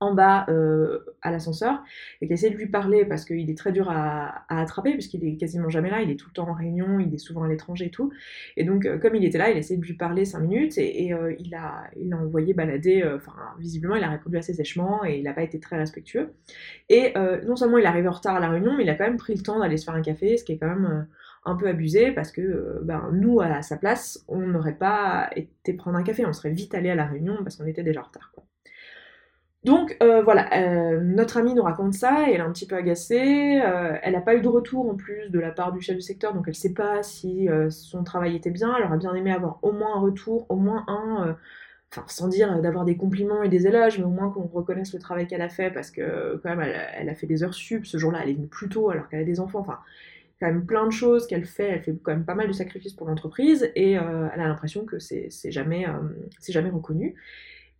en 0.00 0.14
bas 0.14 0.46
euh, 0.48 1.00
à 1.20 1.30
l'ascenseur 1.30 1.84
et 2.20 2.26
qui 2.26 2.32
essaie 2.32 2.48
de 2.48 2.56
lui 2.56 2.66
parler 2.66 3.04
parce 3.04 3.26
qu'il 3.26 3.50
est 3.50 3.56
très 3.56 3.70
dur 3.70 3.90
à, 3.90 4.44
attraper 4.48 4.94
puisqu'il 4.94 5.24
est 5.24 5.36
quasiment 5.36 5.68
jamais 5.68 5.90
là, 5.90 6.00
il 6.00 6.10
est 6.10 6.16
tout 6.16 6.28
le 6.28 6.32
temps 6.32 6.48
en 6.48 6.54
réunion, 6.54 6.98
il 6.98 7.14
est 7.14 7.18
souvent 7.18 7.42
à 7.42 7.48
l'étranger 7.48 7.86
et 7.86 7.90
tout. 7.90 8.10
Et 8.56 8.64
donc 8.64 8.86
euh, 8.86 8.98
comme 8.98 9.14
il 9.14 9.24
était 9.24 9.36
là, 9.36 9.50
il 9.50 9.58
essaie 9.58 9.76
de 9.76 9.84
lui 9.84 9.94
parler 9.94 10.24
5 10.24 10.40
minutes 10.40 10.78
et, 10.78 11.12
euh, 11.12 11.34
il 11.38 11.50
l'a 11.50 11.84
il 11.96 12.12
a 12.12 12.16
envoyé 12.16 12.54
balader, 12.54 13.04
enfin 13.14 13.32
visiblement 13.58 13.94
il 13.96 14.02
a 14.02 14.08
répondu 14.08 14.38
assez 14.38 14.54
sèchement 14.54 15.04
et 15.04 15.18
il 15.18 15.22
n'a 15.24 15.34
pas 15.34 15.42
été 15.42 15.60
très 15.60 15.76
respectueux. 15.76 16.32
Et 16.88 17.12
non 17.46 17.56
seulement 17.56 17.78
il 17.78 17.84
est 17.84 17.88
arrivé 17.88 18.08
en 18.08 18.12
retard 18.12 18.36
à 18.36 18.40
la 18.40 18.48
réunion, 18.48 18.76
mais 18.76 18.84
il 18.84 18.90
a 18.90 18.94
quand 18.94 19.04
même 19.04 19.18
pris 19.18 19.34
le 19.34 19.42
temps 19.42 19.60
d'aller 19.60 19.76
se 19.76 19.84
faire 19.84 19.94
un 19.94 20.02
café, 20.02 20.36
ce 20.36 20.44
qui 20.44 20.52
est 20.52 20.58
quand 20.58 20.68
même 20.68 21.06
un 21.44 21.56
peu 21.56 21.68
abusé 21.68 22.12
parce 22.12 22.32
que 22.32 22.80
ben, 22.82 23.10
nous 23.12 23.40
à 23.40 23.62
sa 23.62 23.76
place 23.76 24.24
on 24.28 24.40
n'aurait 24.40 24.76
pas 24.76 25.30
été 25.36 25.74
prendre 25.74 25.98
un 25.98 26.02
café, 26.02 26.24
on 26.26 26.32
serait 26.32 26.50
vite 26.50 26.74
allé 26.74 26.90
à 26.90 26.94
la 26.94 27.06
réunion 27.06 27.36
parce 27.42 27.56
qu'on 27.56 27.66
était 27.66 27.82
déjà 27.82 28.00
en 28.00 28.04
retard. 28.04 28.30
Quoi. 28.34 28.44
Donc 29.64 29.94
euh, 30.02 30.22
voilà, 30.22 30.48
euh, 30.54 31.00
notre 31.00 31.36
amie 31.36 31.52
nous 31.52 31.62
raconte 31.62 31.92
ça 31.92 32.24
elle 32.26 32.36
est 32.36 32.40
un 32.40 32.50
petit 32.50 32.66
peu 32.66 32.76
agacée. 32.76 33.60
Euh, 33.62 33.98
elle 34.02 34.14
n'a 34.14 34.22
pas 34.22 34.34
eu 34.34 34.40
de 34.40 34.48
retour 34.48 34.88
en 34.88 34.94
plus 34.94 35.28
de 35.30 35.38
la 35.38 35.50
part 35.50 35.72
du 35.72 35.82
chef 35.82 35.96
du 35.96 36.00
secteur, 36.00 36.32
donc 36.32 36.44
elle 36.46 36.52
ne 36.52 36.56
sait 36.56 36.72
pas 36.72 37.02
si 37.02 37.48
son 37.68 38.02
travail 38.02 38.36
était 38.36 38.50
bien. 38.50 38.74
Elle 38.78 38.84
aurait 38.84 38.98
bien 38.98 39.14
aimé 39.14 39.32
avoir 39.32 39.58
au 39.62 39.72
moins 39.72 39.96
un 39.96 40.00
retour, 40.00 40.46
au 40.48 40.56
moins 40.56 40.84
un, 40.88 41.36
enfin 41.92 42.04
sans 42.08 42.28
dire 42.28 42.62
d'avoir 42.62 42.86
des 42.86 42.96
compliments 42.96 43.42
et 43.42 43.50
des 43.50 43.66
éloges, 43.66 43.98
mais 43.98 44.04
au 44.04 44.10
moins 44.10 44.30
qu'on 44.30 44.46
reconnaisse 44.46 44.94
le 44.94 44.98
travail 44.98 45.26
qu'elle 45.26 45.42
a 45.42 45.50
fait 45.50 45.70
parce 45.70 45.90
que 45.90 46.40
quand 46.42 46.56
même 46.56 46.62
elle, 46.94 47.08
a 47.10 47.14
fait 47.14 47.26
des 47.26 47.42
heures 47.42 47.54
sup. 47.54 47.84
Ce 47.86 47.98
jour-là, 47.98 48.20
elle 48.22 48.30
est 48.30 48.34
venue 48.34 48.48
plus 48.48 48.70
tôt 48.70 48.88
alors 48.90 49.08
qu'elle 49.10 49.20
a 49.20 49.24
des 49.24 49.40
enfants. 49.40 49.60
Enfin, 49.60 49.78
quand 50.40 50.46
même 50.46 50.64
plein 50.64 50.86
de 50.86 50.92
choses 50.92 51.26
qu'elle 51.26 51.44
fait. 51.44 51.68
Elle 51.68 51.82
fait 51.82 51.94
quand 52.02 52.12
même 52.12 52.24
pas 52.24 52.34
mal 52.34 52.48
de 52.48 52.52
sacrifices 52.52 52.94
pour 52.94 53.06
l'entreprise 53.06 53.70
et 53.76 53.92
elle 53.92 54.40
a 54.40 54.48
l'impression 54.48 54.86
que 54.86 54.98
c'est 54.98 55.50
jamais 55.50 55.84
reconnu 56.70 57.14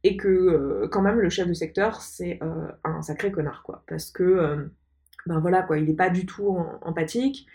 et 0.03 0.17
que 0.17 0.29
euh, 0.29 0.89
quand 0.89 1.03
même 1.03 1.21
le 1.21 1.29
chef 1.29 1.49
de 1.49 1.55
secteur 1.55 2.01
c'est 2.01 2.39
euh, 2.43 2.69
un 2.85 3.03
sacré 3.03 3.31
connard 3.31 3.63
quoi 3.63 3.83
parce 3.87 4.11
que 4.11 4.23
euh, 4.23 4.57
ben 5.27 5.41
voilà 5.41 5.63
quoi 5.63 5.79
il 5.79 5.89
est 5.91 5.95
pas 5.95 6.11
du 6.11 6.27
tout 6.27 6.57
empathique 6.83 7.47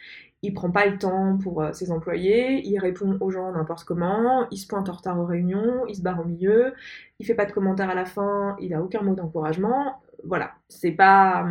il 0.42 0.54
prend 0.54 0.70
pas 0.70 0.86
le 0.86 1.00
temps 1.00 1.40
pour 1.40 1.66
ses 1.74 1.90
employés, 1.90 2.62
il 2.68 2.78
répond 2.78 3.18
aux 3.20 3.32
gens 3.32 3.52
n'importe 3.52 3.84
comment, 3.84 4.48
il 4.52 4.58
se 4.58 4.68
pointe 4.68 4.88
en 4.90 4.92
retard 4.92 5.20
aux 5.20 5.26
réunions, 5.26 5.88
il 5.88 5.96
se 5.96 6.04
barre 6.04 6.20
au 6.20 6.24
milieu, 6.24 6.76
il 7.18 7.26
fait 7.26 7.34
pas 7.34 7.46
de 7.46 7.52
commentaires 7.52 7.90
à 7.90 7.96
la 7.96 8.06
fin, 8.06 8.56
il 8.60 8.72
a 8.76 8.84
aucun 8.84 9.02
mot 9.02 9.16
d'encouragement. 9.16 10.04
Voilà, 10.24 10.54
c'est 10.70 10.92
pas, 10.92 11.48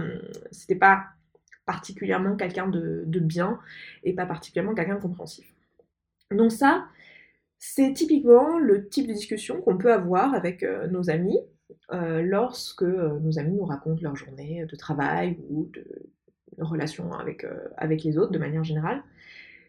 c'était 0.52 0.76
pas 0.76 1.06
particulièrement 1.66 2.36
quelqu'un 2.36 2.68
de, 2.68 3.02
de, 3.06 3.18
bien 3.18 3.58
et 4.04 4.12
pas 4.12 4.26
particulièrement 4.26 4.74
quelqu'un 4.74 4.96
de 4.96 5.00
compréhensif. 5.00 5.46
Donc 6.30 6.52
ça, 6.52 6.86
c'est 7.66 7.94
typiquement 7.94 8.58
le 8.58 8.88
type 8.90 9.06
de 9.06 9.14
discussion 9.14 9.62
qu'on 9.62 9.78
peut 9.78 9.92
avoir 9.92 10.34
avec 10.34 10.62
euh, 10.62 10.86
nos 10.88 11.08
amis 11.08 11.38
euh, 11.92 12.20
lorsque 12.20 12.82
euh, 12.82 13.18
nos 13.20 13.38
amis 13.38 13.56
nous 13.56 13.64
racontent 13.64 14.02
leur 14.02 14.16
journée 14.16 14.66
de 14.66 14.76
travail 14.76 15.38
ou 15.48 15.70
de, 15.72 15.84
relation 16.58 17.10
avec, 17.14 17.44
avec 17.76 18.04
les 18.04 18.16
autres 18.16 18.30
de 18.30 18.38
manière 18.38 18.62
générale. 18.62 19.02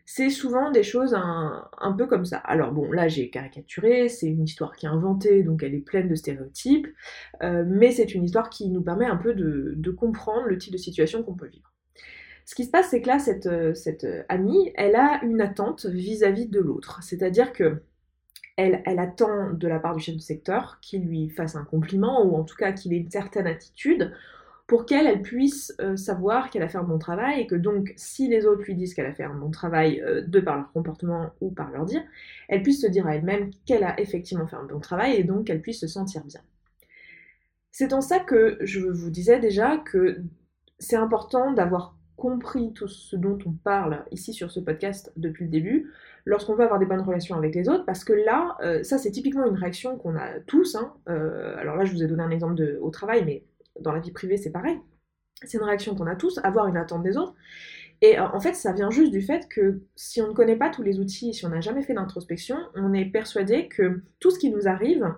C'est 0.06 0.30
souvent 0.30 0.70
des 0.70 0.84
choses 0.84 1.16
un, 1.16 1.96
peu 1.98 2.06
comme 2.06 2.26
ça. 2.26 2.38
Alors 2.38 2.74
bon, 2.74 2.92
là 2.92 3.08
j'ai 3.08 3.32
caricaturé, 3.32 4.08
c'est 4.08 4.28
une 4.28 4.44
histoire 4.44 4.76
qui 4.76 4.86
est 4.86 4.90
inventée, 4.90 5.42
donc 5.42 5.64
elle 5.64 5.74
est 5.74 5.80
pleine 5.80 6.08
de 6.08 6.14
stéréotypes, 6.14 6.88
mais 7.42 7.90
c'est 7.90 8.14
une 8.14 8.24
histoire 8.24 8.52
qui 8.52 8.70
nous 8.70 8.84
permet 8.84 9.08
un 9.08 9.16
peu 9.16 9.34
de, 9.34 9.92
comprendre 9.92 10.46
le 10.46 10.60
type 10.60 10.74
de 10.74 10.78
situation 10.78 11.24
qu'on 11.24 11.34
peut 11.34 11.48
vivre. 11.48 11.75
Ce 12.46 12.54
qui 12.54 12.64
se 12.64 12.70
passe, 12.70 12.90
c'est 12.90 13.02
que 13.02 13.08
là, 13.08 13.18
cette, 13.18 13.48
euh, 13.48 13.74
euh, 14.04 14.24
amie, 14.30 14.72
elle 14.76 14.96
a 14.96 15.20
une 15.24 15.42
attente 15.42 15.88
vis-à-vis 15.88 16.48
de 16.48 16.60
l'autre. 16.60 17.02
C'est-à-dire 17.02 17.52
que 17.52 17.82
elle, 18.56 18.82
attend 19.00 19.52
de 19.52 19.68
la 19.68 19.80
part 19.80 19.96
du 19.96 20.02
chef 20.02 20.16
de 20.16 20.22
secteur 20.22 20.80
qu'il 20.80 21.06
lui 21.06 21.30
fasse 21.30 21.56
un 21.56 21.66
compliment, 21.66 22.24
ou 22.24 22.36
en 22.38 22.46
tout 22.46 22.56
cas 22.56 22.72
qu'il 22.72 22.94
ait 22.94 22.98
une 22.98 23.10
certaine 23.10 23.48
attitude, 23.48 24.14
pour 24.68 24.86
qu'elle 24.86 25.08
elle 25.08 25.24
puisse 25.24 25.74
euh, 25.82 25.98
savoir 25.98 26.50
qu'elle 26.50 26.64
a 26.64 26.70
fait 26.70 26.78
un 26.78 26.84
bon 26.84 27.00
travail, 27.00 27.42
et 27.42 27.48
que 27.48 27.56
donc, 27.56 27.94
si 27.98 28.30
les 28.30 28.46
autres 28.46 28.64
lui 28.64 28.76
disent 28.76 28.94
qu'elle 28.94 29.08
a 29.08 29.14
fait 29.14 29.24
un 29.24 29.34
bon 29.34 29.50
travail 29.52 30.02
de 30.26 30.40
par 30.40 30.56
leur 30.56 30.72
comportement 30.72 31.32
ou 31.42 31.52
par 31.52 31.72
leur 31.72 31.86
dire, 31.86 32.04
elle 32.48 32.62
puisse 32.62 32.82
se 32.82 32.88
dire 32.88 33.08
à 33.08 33.16
elle-même 33.16 33.50
qu'elle 33.66 33.84
a 33.84 34.00
effectivement 34.00 34.48
fait 34.48 34.56
un 34.56 34.64
bon 34.64 34.80
travail, 34.80 35.16
et 35.16 35.24
donc 35.24 35.48
qu'elle 35.48 35.62
puisse 35.62 35.82
se 35.82 35.88
sentir 35.88 36.24
bien. 36.24 36.42
C'est 37.72 37.92
en 37.92 38.02
ça 38.02 38.20
que 38.20 38.58
je 38.62 38.80
vous 38.80 39.10
disais 39.10 39.40
déjà 39.40 39.78
que 39.78 40.22
c'est 40.80 40.96
important 40.96 41.52
d'avoir 41.52 41.96
compris 42.26 42.74
tout 42.74 42.88
ce 42.88 43.16
dont 43.16 43.38
on 43.46 43.52
parle 43.52 44.04
ici 44.10 44.34
sur 44.34 44.50
ce 44.50 44.60
podcast 44.60 45.14
depuis 45.16 45.46
le 45.46 45.52
début, 45.52 45.92
lorsqu'on 46.26 46.56
veut 46.56 46.64
avoir 46.64 46.80
des 46.80 46.88
bonnes 46.88 47.02
relations 47.02 47.36
avec 47.36 47.54
les 47.54 47.70
autres, 47.70 47.86
parce 47.86 48.04
que 48.04 48.14
là, 48.14 48.58
euh, 48.62 48.82
ça 48.82 48.98
c'est 48.98 49.12
typiquement 49.12 49.46
une 49.46 49.54
réaction 49.54 49.96
qu'on 49.96 50.16
a 50.16 50.40
tous. 50.48 50.74
Hein. 50.74 50.96
Euh, 51.08 51.56
alors 51.60 51.76
là, 51.76 51.86
je 51.86 51.92
vous 51.92 52.02
ai 52.02 52.08
donné 52.08 52.24
un 52.24 52.32
exemple 52.32 52.80
au 52.82 52.90
travail, 52.90 53.24
mais 53.26 53.44
dans 53.80 53.92
la 53.92 54.00
vie 54.00 54.10
privée, 54.10 54.38
c'est 54.38 54.50
pareil. 54.50 54.80
C'est 55.44 55.60
une 55.60 55.66
réaction 55.66 55.94
qu'on 55.94 56.08
a 56.08 56.16
tous, 56.16 56.40
avoir 56.44 56.66
une 56.66 56.78
attente 56.78 57.04
des 57.04 57.16
autres. 57.16 57.36
Et 58.02 58.18
euh, 58.18 58.28
en 58.28 58.40
fait, 58.40 58.56
ça 58.56 58.74
vient 58.74 58.90
juste 58.90 59.12
du 59.12 59.22
fait 59.22 59.48
que 59.48 59.82
si 59.96 60.20
on 60.20 60.30
ne 60.30 60.34
connaît 60.34 60.56
pas 60.56 60.72
tous 60.72 60.82
les 60.82 61.00
outils, 61.00 61.32
si 61.32 61.46
on 61.46 61.50
n'a 61.50 61.62
jamais 61.62 61.84
fait 61.84 61.94
d'introspection, 61.94 62.58
on 62.74 62.92
est 62.92 63.06
persuadé 63.06 63.68
que 63.68 64.02
tout 64.20 64.32
ce 64.32 64.40
qui 64.40 64.50
nous 64.50 64.68
arrive, 64.68 65.14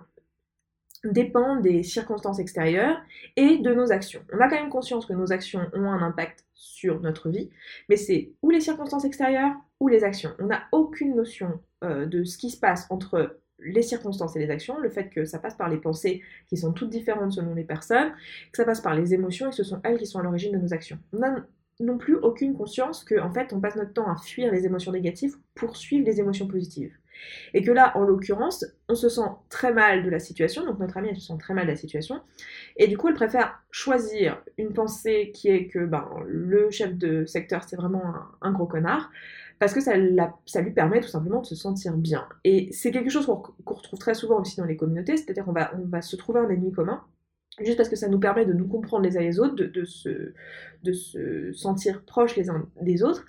dépend 1.04 1.56
des 1.56 1.82
circonstances 1.84 2.38
extérieures 2.38 3.00
et 3.36 3.58
de 3.58 3.72
nos 3.72 3.92
actions. 3.92 4.20
On 4.32 4.40
a 4.40 4.48
quand 4.48 4.60
même 4.60 4.68
conscience 4.68 5.06
que 5.06 5.12
nos 5.12 5.32
actions 5.32 5.70
ont 5.72 5.90
un 5.90 6.02
impact 6.02 6.44
sur 6.58 7.00
notre 7.00 7.30
vie, 7.30 7.48
mais 7.88 7.96
c'est 7.96 8.32
ou 8.42 8.50
les 8.50 8.60
circonstances 8.60 9.04
extérieures 9.04 9.54
ou 9.80 9.88
les 9.88 10.04
actions. 10.04 10.34
On 10.40 10.46
n'a 10.46 10.64
aucune 10.72 11.14
notion 11.14 11.60
euh, 11.84 12.04
de 12.04 12.24
ce 12.24 12.36
qui 12.36 12.50
se 12.50 12.58
passe 12.58 12.86
entre 12.90 13.38
les 13.60 13.82
circonstances 13.82 14.36
et 14.36 14.40
les 14.40 14.50
actions, 14.50 14.78
le 14.78 14.90
fait 14.90 15.08
que 15.08 15.24
ça 15.24 15.38
passe 15.38 15.56
par 15.56 15.68
les 15.68 15.78
pensées 15.78 16.22
qui 16.48 16.56
sont 16.56 16.72
toutes 16.72 16.90
différentes 16.90 17.32
selon 17.32 17.54
les 17.54 17.64
personnes, 17.64 18.12
que 18.52 18.56
ça 18.56 18.64
passe 18.64 18.80
par 18.80 18.94
les 18.94 19.14
émotions 19.14 19.46
et 19.46 19.50
que 19.50 19.56
ce 19.56 19.64
sont 19.64 19.80
elles 19.84 19.98
qui 19.98 20.06
sont 20.06 20.18
à 20.18 20.22
l'origine 20.22 20.52
de 20.52 20.58
nos 20.58 20.74
actions. 20.74 20.98
On 21.12 21.18
n'a 21.18 21.46
non 21.80 21.96
plus 21.96 22.16
aucune 22.16 22.56
conscience 22.56 23.04
que 23.04 23.20
en 23.20 23.32
fait 23.32 23.52
on 23.52 23.60
passe 23.60 23.76
notre 23.76 23.92
temps 23.92 24.10
à 24.10 24.16
fuir 24.16 24.52
les 24.52 24.66
émotions 24.66 24.90
négatives 24.90 25.36
pour 25.54 25.76
suivre 25.76 26.04
les 26.04 26.18
émotions 26.18 26.48
positives. 26.48 26.92
Et 27.54 27.62
que 27.62 27.70
là, 27.70 27.96
en 27.96 28.04
l'occurrence, 28.04 28.64
on 28.88 28.94
se 28.94 29.08
sent 29.08 29.28
très 29.48 29.72
mal 29.72 30.02
de 30.02 30.10
la 30.10 30.18
situation, 30.18 30.64
donc 30.64 30.78
notre 30.78 30.96
amie 30.96 31.08
elle 31.10 31.16
se 31.16 31.26
sent 31.26 31.38
très 31.38 31.54
mal 31.54 31.66
de 31.66 31.70
la 31.70 31.76
situation, 31.76 32.20
et 32.76 32.88
du 32.88 32.96
coup 32.96 33.08
elle 33.08 33.14
préfère 33.14 33.62
choisir 33.70 34.42
une 34.56 34.72
pensée 34.72 35.30
qui 35.34 35.48
est 35.48 35.66
que 35.66 35.84
ben, 35.84 36.08
le 36.26 36.70
chef 36.70 36.94
de 36.96 37.24
secteur 37.26 37.64
c'est 37.64 37.76
vraiment 37.76 38.02
un, 38.40 38.52
gros 38.52 38.66
connard, 38.66 39.10
parce 39.58 39.74
que 39.74 39.80
ça, 39.80 39.96
lui 39.96 40.70
permet 40.72 41.00
tout 41.00 41.08
simplement 41.08 41.40
de 41.40 41.46
se 41.46 41.56
sentir 41.56 41.96
bien. 41.96 42.26
Et 42.44 42.68
c'est 42.72 42.92
quelque 42.92 43.10
chose 43.10 43.26
qu'on 43.26 43.74
retrouve 43.74 43.98
très 43.98 44.14
souvent 44.14 44.40
aussi 44.40 44.56
dans 44.56 44.64
les 44.64 44.76
communautés, 44.76 45.16
c'est-à-dire 45.16 45.44
qu'on 45.44 45.52
va, 45.52 45.72
on 45.76 45.86
va 45.86 46.00
se 46.00 46.16
trouver 46.16 46.40
un 46.40 46.48
ennemi 46.48 46.72
commun, 46.72 47.02
juste 47.60 47.76
parce 47.76 47.88
que 47.88 47.96
ça 47.96 48.08
nous 48.08 48.20
permet 48.20 48.46
de 48.46 48.52
nous 48.52 48.68
comprendre 48.68 49.04
les 49.04 49.16
uns 49.16 49.20
les 49.20 49.40
autres, 49.40 49.54
de, 49.56 49.84
se, 49.84 50.32
de 50.82 50.92
se 50.92 51.52
sentir 51.52 52.02
proches 52.04 52.36
les 52.36 52.50
uns 52.50 52.68
des 52.80 53.02
autres, 53.02 53.24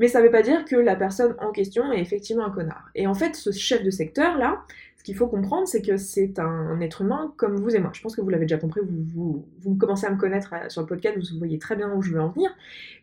mais 0.00 0.08
ça 0.08 0.20
ne 0.20 0.24
veut 0.24 0.30
pas 0.30 0.40
dire 0.40 0.64
que 0.64 0.76
la 0.76 0.96
personne 0.96 1.36
en 1.40 1.52
question 1.52 1.92
est 1.92 2.00
effectivement 2.00 2.46
un 2.46 2.50
connard. 2.50 2.90
Et 2.94 3.06
en 3.06 3.12
fait, 3.12 3.36
ce 3.36 3.52
chef 3.52 3.84
de 3.84 3.90
secteur-là, 3.90 4.64
ce 4.96 5.04
qu'il 5.04 5.14
faut 5.14 5.28
comprendre, 5.28 5.68
c'est 5.68 5.82
que 5.82 5.98
c'est 5.98 6.38
un 6.38 6.80
être 6.80 7.02
humain 7.02 7.34
comme 7.36 7.56
vous 7.56 7.76
et 7.76 7.80
moi. 7.80 7.90
Je 7.92 8.00
pense 8.00 8.16
que 8.16 8.22
vous 8.22 8.30
l'avez 8.30 8.46
déjà 8.46 8.56
compris, 8.56 8.80
vous, 8.82 9.46
vous, 9.58 9.74
commencez 9.76 10.06
à 10.06 10.10
me 10.10 10.16
connaître 10.16 10.54
euh, 10.54 10.70
sur 10.70 10.80
le 10.80 10.86
podcast, 10.86 11.18
vous 11.18 11.38
voyez 11.38 11.58
très 11.58 11.76
bien 11.76 11.92
où 11.94 12.00
je 12.00 12.12
veux 12.12 12.20
en 12.20 12.30
venir. 12.30 12.50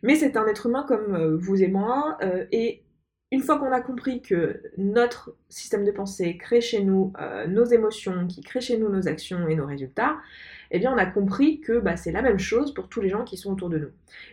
Mais 0.02 0.16
c'est 0.16 0.36
un 0.36 0.44
être 0.48 0.66
humain 0.66 0.84
comme 0.88 1.14
euh, 1.14 1.36
vous 1.36 1.62
et 1.62 1.68
moi. 1.68 2.18
Euh, 2.22 2.46
et 2.50 2.82
une 3.30 3.42
fois 3.42 3.60
qu'on 3.60 3.70
a 3.70 3.80
compris 3.80 4.20
que 4.20 4.60
notre 4.76 5.36
système 5.48 5.84
de 5.84 5.92
pensée 5.92 6.36
crée 6.36 6.60
chez 6.60 6.82
nous 6.82 7.12
nos 7.46 7.64
émotions, 7.64 8.26
qui 8.26 8.40
crée 8.40 8.62
chez 8.62 8.78
nous 8.78 8.88
nos 8.88 9.06
actions 9.06 9.46
et 9.46 9.54
nos 9.54 9.66
résultats, 9.66 10.16
eh 10.70 10.78
bien 10.78 10.92
on 10.94 10.96
a 10.96 11.04
compris 11.04 11.60
que 11.60 11.78
bah, 11.78 11.96
c'est 11.96 12.10
la 12.10 12.22
même 12.22 12.38
chose 12.38 12.72
pour 12.72 12.88
tous 12.88 13.02
les 13.02 13.10
gens 13.10 13.24
qui 13.24 13.36
sont 13.36 13.52
autour 13.52 13.68
de 13.68 13.78
nous. 13.78 13.90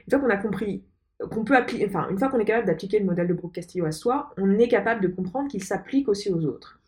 Une 0.08 0.12
fois 0.12 0.20
qu'on 0.20 0.30
a 0.30 0.38
compris 0.38 0.82
qu'on 1.20 1.44
peut 1.44 1.56
appliquer, 1.56 1.86
enfin, 1.88 2.08
une 2.10 2.18
fois 2.18 2.30
qu'on 2.30 2.40
est 2.40 2.46
capable 2.46 2.68
d'appliquer 2.68 3.00
le 3.00 3.06
modèle 3.06 3.28
de 3.28 3.34
Brooke 3.34 3.54
Castillo 3.54 3.86
à 3.86 3.92
soi, 3.92 4.34
on 4.38 4.58
est 4.58 4.68
capable 4.68 5.02
de 5.02 5.08
comprendre 5.08 5.50
qu'il 5.50 5.64
s'applique 5.64 6.10
aussi 6.10 6.30
aux 6.30 6.46
autres. 6.46 6.80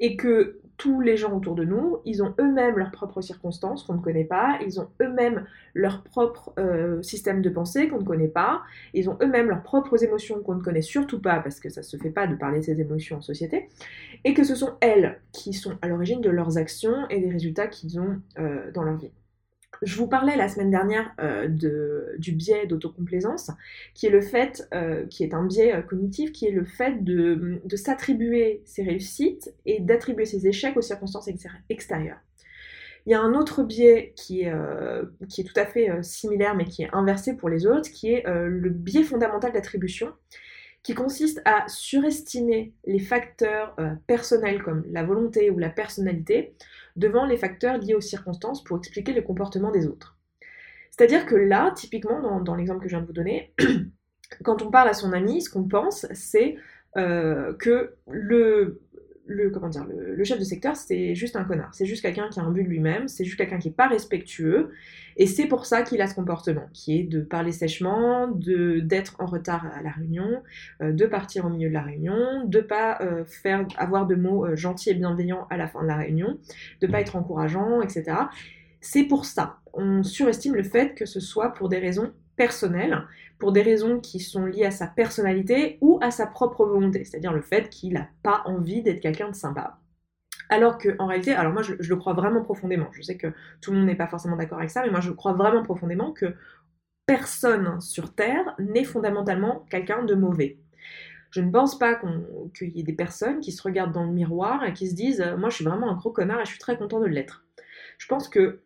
Et 0.00 0.16
que 0.16 0.58
tous 0.76 1.00
les 1.00 1.16
gens 1.16 1.32
autour 1.36 1.54
de 1.54 1.64
nous, 1.64 1.98
ils 2.04 2.22
ont 2.24 2.34
eux-mêmes 2.40 2.76
leurs 2.76 2.90
propres 2.90 3.20
circonstances 3.20 3.84
qu'on 3.84 3.94
ne 3.94 4.00
connaît 4.00 4.24
pas, 4.24 4.58
ils 4.66 4.80
ont 4.80 4.88
eux-mêmes 5.00 5.46
leur 5.74 6.02
propre 6.02 6.52
euh, 6.58 7.00
système 7.02 7.40
de 7.40 7.50
pensée 7.50 7.88
qu'on 7.88 8.00
ne 8.00 8.04
connaît 8.04 8.26
pas, 8.26 8.62
ils 8.92 9.08
ont 9.08 9.16
eux-mêmes 9.22 9.48
leurs 9.48 9.62
propres 9.62 10.02
émotions 10.02 10.40
qu'on 10.40 10.56
ne 10.56 10.62
connaît 10.62 10.82
surtout 10.82 11.20
pas 11.20 11.38
parce 11.38 11.60
que 11.60 11.68
ça 11.68 11.82
ne 11.82 11.86
se 11.86 11.96
fait 11.96 12.10
pas 12.10 12.26
de 12.26 12.34
parler 12.34 12.58
de 12.58 12.64
ces 12.64 12.80
émotions 12.80 13.18
en 13.18 13.22
société, 13.22 13.68
et 14.24 14.34
que 14.34 14.42
ce 14.42 14.56
sont 14.56 14.72
elles 14.80 15.20
qui 15.30 15.52
sont 15.52 15.78
à 15.82 15.88
l'origine 15.88 16.20
de 16.20 16.30
leurs 16.30 16.58
actions 16.58 17.08
et 17.10 17.20
des 17.20 17.30
résultats 17.30 17.68
qu'ils 17.68 18.00
ont 18.00 18.20
euh, 18.38 18.72
dans 18.72 18.82
leur 18.82 18.96
vie. 18.96 19.12
Je 19.82 19.96
vous 19.96 20.06
parlais 20.06 20.36
la 20.36 20.48
semaine 20.48 20.70
dernière 20.70 21.12
euh, 21.20 21.48
du 21.48 22.32
biais 22.32 22.66
d'autocomplaisance, 22.66 23.50
qui 23.94 24.06
est 24.06 24.10
le 24.10 24.20
fait, 24.20 24.68
euh, 24.72 25.04
qui 25.06 25.24
est 25.24 25.34
un 25.34 25.44
biais 25.44 25.74
euh, 25.74 25.82
cognitif, 25.82 26.30
qui 26.30 26.46
est 26.46 26.52
le 26.52 26.64
fait 26.64 27.02
de, 27.02 27.60
s'attribuer 27.74 28.62
ses 28.64 28.84
réussites 28.84 29.52
et 29.66 29.80
d'attribuer 29.80 30.24
ses 30.24 30.46
échecs 30.46 30.76
aux 30.76 30.82
circonstances 30.82 31.28
extérieures. 31.68 32.20
Il 33.06 33.10
y 33.10 33.14
a 33.14 33.20
un 33.20 33.34
autre 33.34 33.64
biais 33.64 34.12
qui 34.14 34.42
est 34.42 34.52
tout 35.44 35.60
à 35.60 35.66
fait 35.66 35.90
similaire 36.04 36.54
mais 36.54 36.64
qui 36.64 36.84
est 36.84 36.90
inversé 36.92 37.36
pour 37.36 37.48
les 37.48 37.66
autres, 37.66 37.90
qui 37.90 38.12
est 38.12 38.22
le 38.24 38.70
biais 38.70 39.02
fondamental 39.02 39.52
d'attribution, 39.52 40.12
qui 40.82 40.94
consiste 40.94 41.40
à 41.44 41.68
surestimer 41.68 42.74
les 42.86 42.98
facteurs 42.98 43.76
personnels 44.06 44.62
comme 44.62 44.84
la 44.90 45.04
volonté 45.04 45.50
ou 45.50 45.58
la 45.58 45.70
personnalité 45.70 46.56
devant 46.96 47.24
les 47.24 47.36
facteurs 47.36 47.78
liés 47.78 47.94
aux 47.94 48.00
circonstances 48.00 48.64
pour 48.64 48.78
expliquer 48.78 49.12
le 49.12 49.22
comportement 49.22 49.70
des 49.70 49.86
autres. 49.86 50.18
C'est-à-dire 50.90 51.26
que 51.26 51.34
là, 51.34 51.72
typiquement, 51.74 52.40
dans, 52.40 52.54
l'exemple 52.54 52.82
que 52.82 52.88
je 52.88 52.94
viens 52.94 53.00
de 53.00 53.06
vous 53.06 53.14
donner, 53.14 53.54
quand 54.44 54.62
on 54.62 54.70
parle 54.70 54.88
à 54.88 54.92
son 54.92 55.12
ami, 55.12 55.40
ce 55.40 55.48
qu'on 55.48 55.66
pense, 55.66 56.06
c'est 56.12 56.56
euh, 56.98 57.54
que 57.54 57.94
le, 58.10 58.80
chef 60.22 60.38
de 60.38 60.44
secteur, 60.44 60.76
c'est 60.76 61.14
juste 61.14 61.36
un 61.36 61.44
connard. 61.44 61.74
C'est 61.74 61.86
juste 61.86 62.02
quelqu'un 62.02 62.28
qui 62.28 62.40
a 62.40 62.42
un 62.42 62.50
but 62.50 62.64
lui-même, 62.64 63.08
c'est 63.08 63.24
juste 63.24 63.38
quelqu'un 63.38 63.58
qui 63.58 63.68
n'est 63.68 63.74
pas 63.74 63.88
respectueux. 63.88 64.70
Et 65.16 65.26
c'est 65.26 65.46
pour 65.46 65.66
ça 65.66 65.82
qu'il 65.82 66.00
a 66.00 66.06
ce 66.06 66.14
comportement, 66.14 66.68
qui 66.72 66.98
est 66.98 67.02
de 67.02 67.20
parler 67.20 67.52
sèchement, 67.52 68.28
de 68.28 68.80
d'être 68.80 69.16
en 69.18 69.26
retard 69.26 69.66
à 69.66 69.82
la 69.82 69.90
réunion, 69.90 70.42
euh, 70.80 70.92
de 70.92 71.06
partir 71.06 71.46
au 71.46 71.48
milieu 71.50 71.68
de 71.68 71.74
la 71.74 71.82
réunion, 71.82 72.44
de 72.44 72.60
pas 72.60 72.98
euh, 73.00 73.24
faire 73.24 73.66
avoir 73.76 74.06
de 74.06 74.14
mots 74.14 74.46
euh, 74.46 74.56
gentils 74.56 74.90
et 74.90 74.94
bienveillants 74.94 75.46
à 75.50 75.56
la 75.56 75.68
fin 75.68 75.82
de 75.82 75.88
la 75.88 75.96
réunion, 75.96 76.38
de 76.80 76.86
pas 76.86 77.00
être 77.00 77.16
encourageant, 77.16 77.82
etc. 77.82 78.16
C'est 78.80 79.04
pour 79.04 79.24
ça. 79.24 79.58
On 79.74 80.02
surestime 80.02 80.54
le 80.54 80.62
fait 80.62 80.94
que 80.94 81.06
ce 81.06 81.20
soit 81.20 81.54
pour 81.54 81.68
des 81.68 81.78
raisons 81.78 82.12
personnelles 82.36 83.02
pour 83.42 83.50
des 83.50 83.62
raisons 83.62 83.98
qui 83.98 84.20
sont 84.20 84.46
liées 84.46 84.66
à 84.66 84.70
sa 84.70 84.86
personnalité 84.86 85.76
ou 85.80 85.98
à 86.00 86.12
sa 86.12 86.28
propre 86.28 86.64
volonté, 86.64 87.04
c'est-à-dire 87.04 87.32
le 87.32 87.42
fait 87.42 87.68
qu'il 87.70 87.94
n'a 87.94 88.06
pas 88.22 88.42
envie 88.44 88.82
d'être 88.82 89.00
quelqu'un 89.00 89.30
de 89.30 89.34
sympa. 89.34 89.80
Alors 90.52 90.76
que 90.76 90.94
en 90.98 91.06
réalité, 91.06 91.32
alors 91.32 91.54
moi 91.54 91.62
je, 91.62 91.72
le 91.72 91.96
crois 91.96 92.12
vraiment 92.12 92.42
profondément, 92.42 92.88
je 92.92 93.00
sais 93.00 93.16
que 93.16 93.28
tout 93.62 93.70
le 93.70 93.78
monde 93.78 93.86
n'est 93.86 93.94
pas 93.94 94.06
forcément 94.06 94.36
d'accord 94.36 94.58
avec 94.58 94.68
ça, 94.68 94.82
mais 94.82 94.90
moi 94.90 95.00
je 95.00 95.10
crois 95.10 95.32
vraiment 95.32 95.62
profondément 95.62 96.12
que 96.12 96.34
personne 97.06 97.80
sur 97.80 98.14
Terre 98.14 98.54
n'est 98.58 98.84
fondamentalement 98.84 99.64
quelqu'un 99.70 100.02
de 100.02 100.14
mauvais. 100.14 100.58
Je 101.30 101.40
ne 101.40 101.50
pense 101.50 101.78
pas 101.78 101.98
qu'il 102.54 102.68
y 102.68 102.80
ait 102.80 102.82
des 102.82 102.92
personnes 102.92 103.40
qui 103.40 103.50
se 103.50 103.62
regardent 103.62 103.94
dans 103.94 104.04
le 104.04 104.12
miroir 104.12 104.62
et 104.64 104.74
qui 104.74 104.90
se 104.90 104.94
disent 104.94 105.24
Moi 105.38 105.48
je 105.48 105.54
suis 105.54 105.64
vraiment 105.64 105.90
un 105.90 105.94
gros 105.94 106.10
connard 106.10 106.42
et 106.42 106.44
je 106.44 106.50
suis 106.50 106.58
très 106.58 106.76
content 106.76 107.00
de 107.00 107.06
l'être. 107.06 107.46
Je 107.96 108.06
pense 108.06 108.28
que 108.28 108.60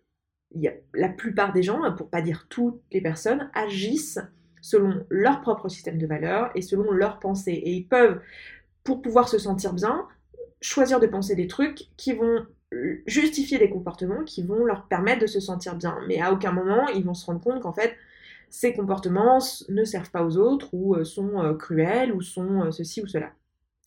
la 0.93 1.09
plupart 1.09 1.53
des 1.53 1.63
gens, 1.63 1.93
pour 1.95 2.11
pas 2.11 2.21
dire 2.21 2.47
toutes 2.49 2.83
les 2.91 3.01
personnes, 3.01 3.49
agissent 3.55 4.19
selon 4.61 5.07
leur 5.09 5.41
propre 5.41 5.69
système 5.69 5.99
de 5.99 6.07
valeurs 6.09 6.51
et 6.57 6.63
selon 6.63 6.91
leurs 6.91 7.21
pensées. 7.21 7.53
Et 7.53 7.71
ils 7.75 7.87
peuvent, 7.87 8.21
pour 8.83 9.03
pouvoir 9.03 9.29
se 9.29 9.39
sentir 9.39 9.73
bien, 9.73 10.09
choisir 10.61 11.01
de 11.01 11.07
penser 11.07 11.35
des 11.35 11.47
trucs 11.47 11.89
qui 11.97 12.13
vont 12.13 12.47
euh, 12.75 13.03
justifier 13.07 13.59
des 13.59 13.71
comportements 13.71 14.25
qui 14.25 14.43
vont 14.43 14.65
leur 14.65 14.87
permettre 14.87 15.23
de 15.23 15.27
se 15.27 15.41
sentir 15.41 15.77
bien. 15.77 15.99
Mais 16.09 16.21
à 16.21 16.33
aucun 16.33 16.53
moment, 16.53 16.89
ils 16.89 17.05
vont 17.05 17.15
se 17.15 17.27
rendre 17.27 17.41
compte 17.41 17.63
qu'en 17.63 17.73
fait, 17.73 17.95
ces 18.51 18.73
comportements 18.75 19.39
ne 19.69 19.85
servent 19.85 20.11
pas 20.11 20.25
aux 20.25 20.37
autres 20.37 20.69
ou 20.73 20.95
euh, 20.95 21.05
sont 21.05 21.43
euh, 21.43 21.55
cruels 21.55 22.13
ou 22.13 22.23
sont 22.23 22.71
ceci 22.73 23.03
ou 23.03 23.07
cela. 23.07 23.31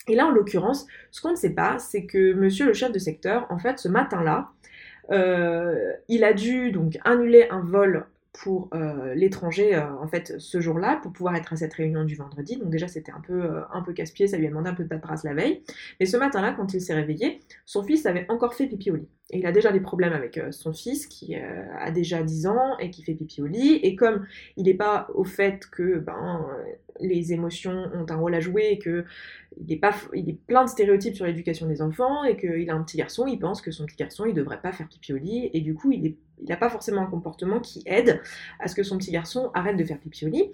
Et 0.07 0.15
là, 0.15 0.27
en 0.27 0.31
l'occurrence, 0.31 0.87
ce 1.11 1.21
qu'on 1.21 1.31
ne 1.31 1.35
sait 1.35 1.53
pas, 1.53 1.77
c'est 1.77 2.05
que 2.05 2.33
monsieur 2.33 2.65
le 2.65 2.73
chef 2.73 2.91
de 2.91 2.99
secteur, 2.99 3.45
en 3.49 3.59
fait, 3.59 3.79
ce 3.79 3.87
matin-là, 3.89 4.49
il 6.07 6.23
a 6.23 6.33
dû 6.33 6.71
donc 6.71 6.99
annuler 7.03 7.47
un 7.49 7.61
vol 7.61 8.05
pour 8.41 8.69
euh, 8.73 9.13
l'étranger 9.15 9.75
euh, 9.75 9.93
en 9.97 10.07
fait 10.07 10.39
ce 10.39 10.61
jour-là 10.61 10.97
pour 11.03 11.11
pouvoir 11.11 11.35
être 11.35 11.51
à 11.51 11.55
cette 11.57 11.73
réunion 11.73 12.05
du 12.05 12.15
vendredi. 12.15 12.55
Donc 12.55 12.69
déjà 12.69 12.87
c'était 12.87 13.11
un 13.11 13.19
peu 13.19 13.43
euh, 13.43 13.61
un 13.73 13.81
peu 13.81 13.91
casse-pied, 13.91 14.27
ça 14.27 14.37
lui 14.37 14.45
a 14.45 14.49
demandé 14.49 14.69
un 14.69 14.73
peu 14.73 14.83
de 14.83 14.87
paperasse 14.89 15.23
la 15.23 15.33
veille. 15.33 15.61
Mais 15.99 16.05
ce 16.05 16.15
matin-là, 16.15 16.53
quand 16.53 16.73
il 16.73 16.81
s'est 16.81 16.93
réveillé, 16.93 17.41
son 17.65 17.83
fils 17.83 18.05
avait 18.05 18.25
encore 18.29 18.53
fait 18.53 18.67
pipi 18.67 18.91
au 18.91 18.95
lit. 18.95 19.09
Il 19.31 19.45
a 19.45 19.51
déjà 19.51 19.71
des 19.71 19.79
problèmes 19.79 20.13
avec 20.13 20.39
son 20.51 20.73
fils 20.73 21.05
qui 21.05 21.35
a 21.35 21.91
déjà 21.91 22.23
10 22.23 22.47
ans 22.47 22.77
et 22.79 22.89
qui 22.89 23.03
fait 23.03 23.13
pipi 23.13 23.41
au 23.41 23.47
lit. 23.47 23.75
Et 23.83 23.95
comme 23.95 24.25
il 24.57 24.65
n'est 24.65 24.73
pas 24.73 25.07
au 25.13 25.23
fait 25.23 25.67
que 25.69 25.99
ben 25.99 26.47
les 26.99 27.33
émotions 27.33 27.89
ont 27.93 28.05
un 28.09 28.15
rôle 28.15 28.35
à 28.35 28.39
jouer 28.39 28.69
et 28.71 28.79
que 28.79 29.05
il 29.57 29.71
est, 29.73 29.77
pas, 29.77 29.93
plein 30.47 30.63
de 30.63 30.69
stéréotypes 30.69 31.15
sur 31.15 31.25
l'éducation 31.25 31.67
des 31.67 31.81
enfants 31.81 32.23
et 32.23 32.37
qu'il 32.37 32.69
a 32.69 32.73
un 32.73 32.83
petit 32.83 32.97
garçon, 32.97 33.27
il 33.27 33.39
pense 33.39 33.61
que 33.61 33.71
son 33.71 33.85
petit 33.85 33.97
garçon, 33.97 34.25
il 34.25 34.33
devrait 34.33 34.61
pas 34.61 34.71
faire 34.71 34.87
pipi 34.87 35.13
au 35.13 35.17
lit 35.17 35.49
et 35.53 35.61
du 35.61 35.73
coup, 35.73 35.91
il 35.91 36.15
n'a 36.47 36.57
pas 36.57 36.69
forcément 36.69 37.01
un 37.01 37.07
comportement 37.07 37.59
qui 37.59 37.83
aide 37.85 38.21
à 38.59 38.67
ce 38.67 38.75
que 38.75 38.83
son 38.83 38.97
petit 38.97 39.11
garçon 39.11 39.51
arrête 39.53 39.77
de 39.77 39.83
faire 39.83 39.99
pipi 39.99 40.25
au 40.25 40.29
lit. 40.29 40.51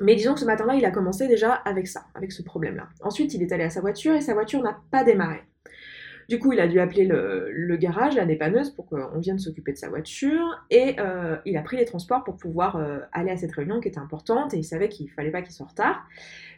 Mais 0.00 0.14
disons 0.14 0.34
que 0.34 0.40
ce 0.40 0.44
matin-là, 0.44 0.76
il 0.76 0.84
a 0.84 0.92
commencé 0.92 1.26
déjà 1.26 1.52
avec 1.52 1.88
ça, 1.88 2.06
avec 2.14 2.30
ce 2.30 2.42
problème-là. 2.42 2.88
Ensuite, 3.02 3.34
il 3.34 3.42
est 3.42 3.52
allé 3.52 3.64
à 3.64 3.70
sa 3.70 3.80
voiture 3.80 4.14
et 4.14 4.20
sa 4.20 4.32
voiture 4.32 4.62
n'a 4.62 4.78
pas 4.92 5.02
démarré. 5.02 5.40
Du 6.28 6.38
coup, 6.38 6.52
il 6.52 6.60
a 6.60 6.68
dû 6.68 6.78
appeler 6.78 7.06
le, 7.06 7.76
garage, 7.76 8.14
la 8.14 8.26
dépanneuse, 8.26 8.70
pour 8.70 8.86
qu'on 8.86 9.18
vienne 9.18 9.38
s'occuper 9.38 9.72
de 9.72 9.78
sa 9.78 9.88
voiture. 9.88 10.62
Et 10.68 10.96
euh, 10.98 11.36
il 11.46 11.56
a 11.56 11.62
pris 11.62 11.78
les 11.78 11.86
transports 11.86 12.22
pour 12.22 12.36
pouvoir 12.36 12.76
euh, 12.76 12.98
aller 13.12 13.30
à 13.30 13.36
cette 13.38 13.52
réunion 13.52 13.80
qui 13.80 13.88
était 13.88 13.98
importante. 13.98 14.52
Et 14.52 14.58
il 14.58 14.64
savait 14.64 14.90
qu'il 14.90 15.10
fallait 15.10 15.30
pas 15.30 15.40
qu'il 15.40 15.52
soit 15.52 15.64
en 15.64 15.70
retard. 15.70 16.06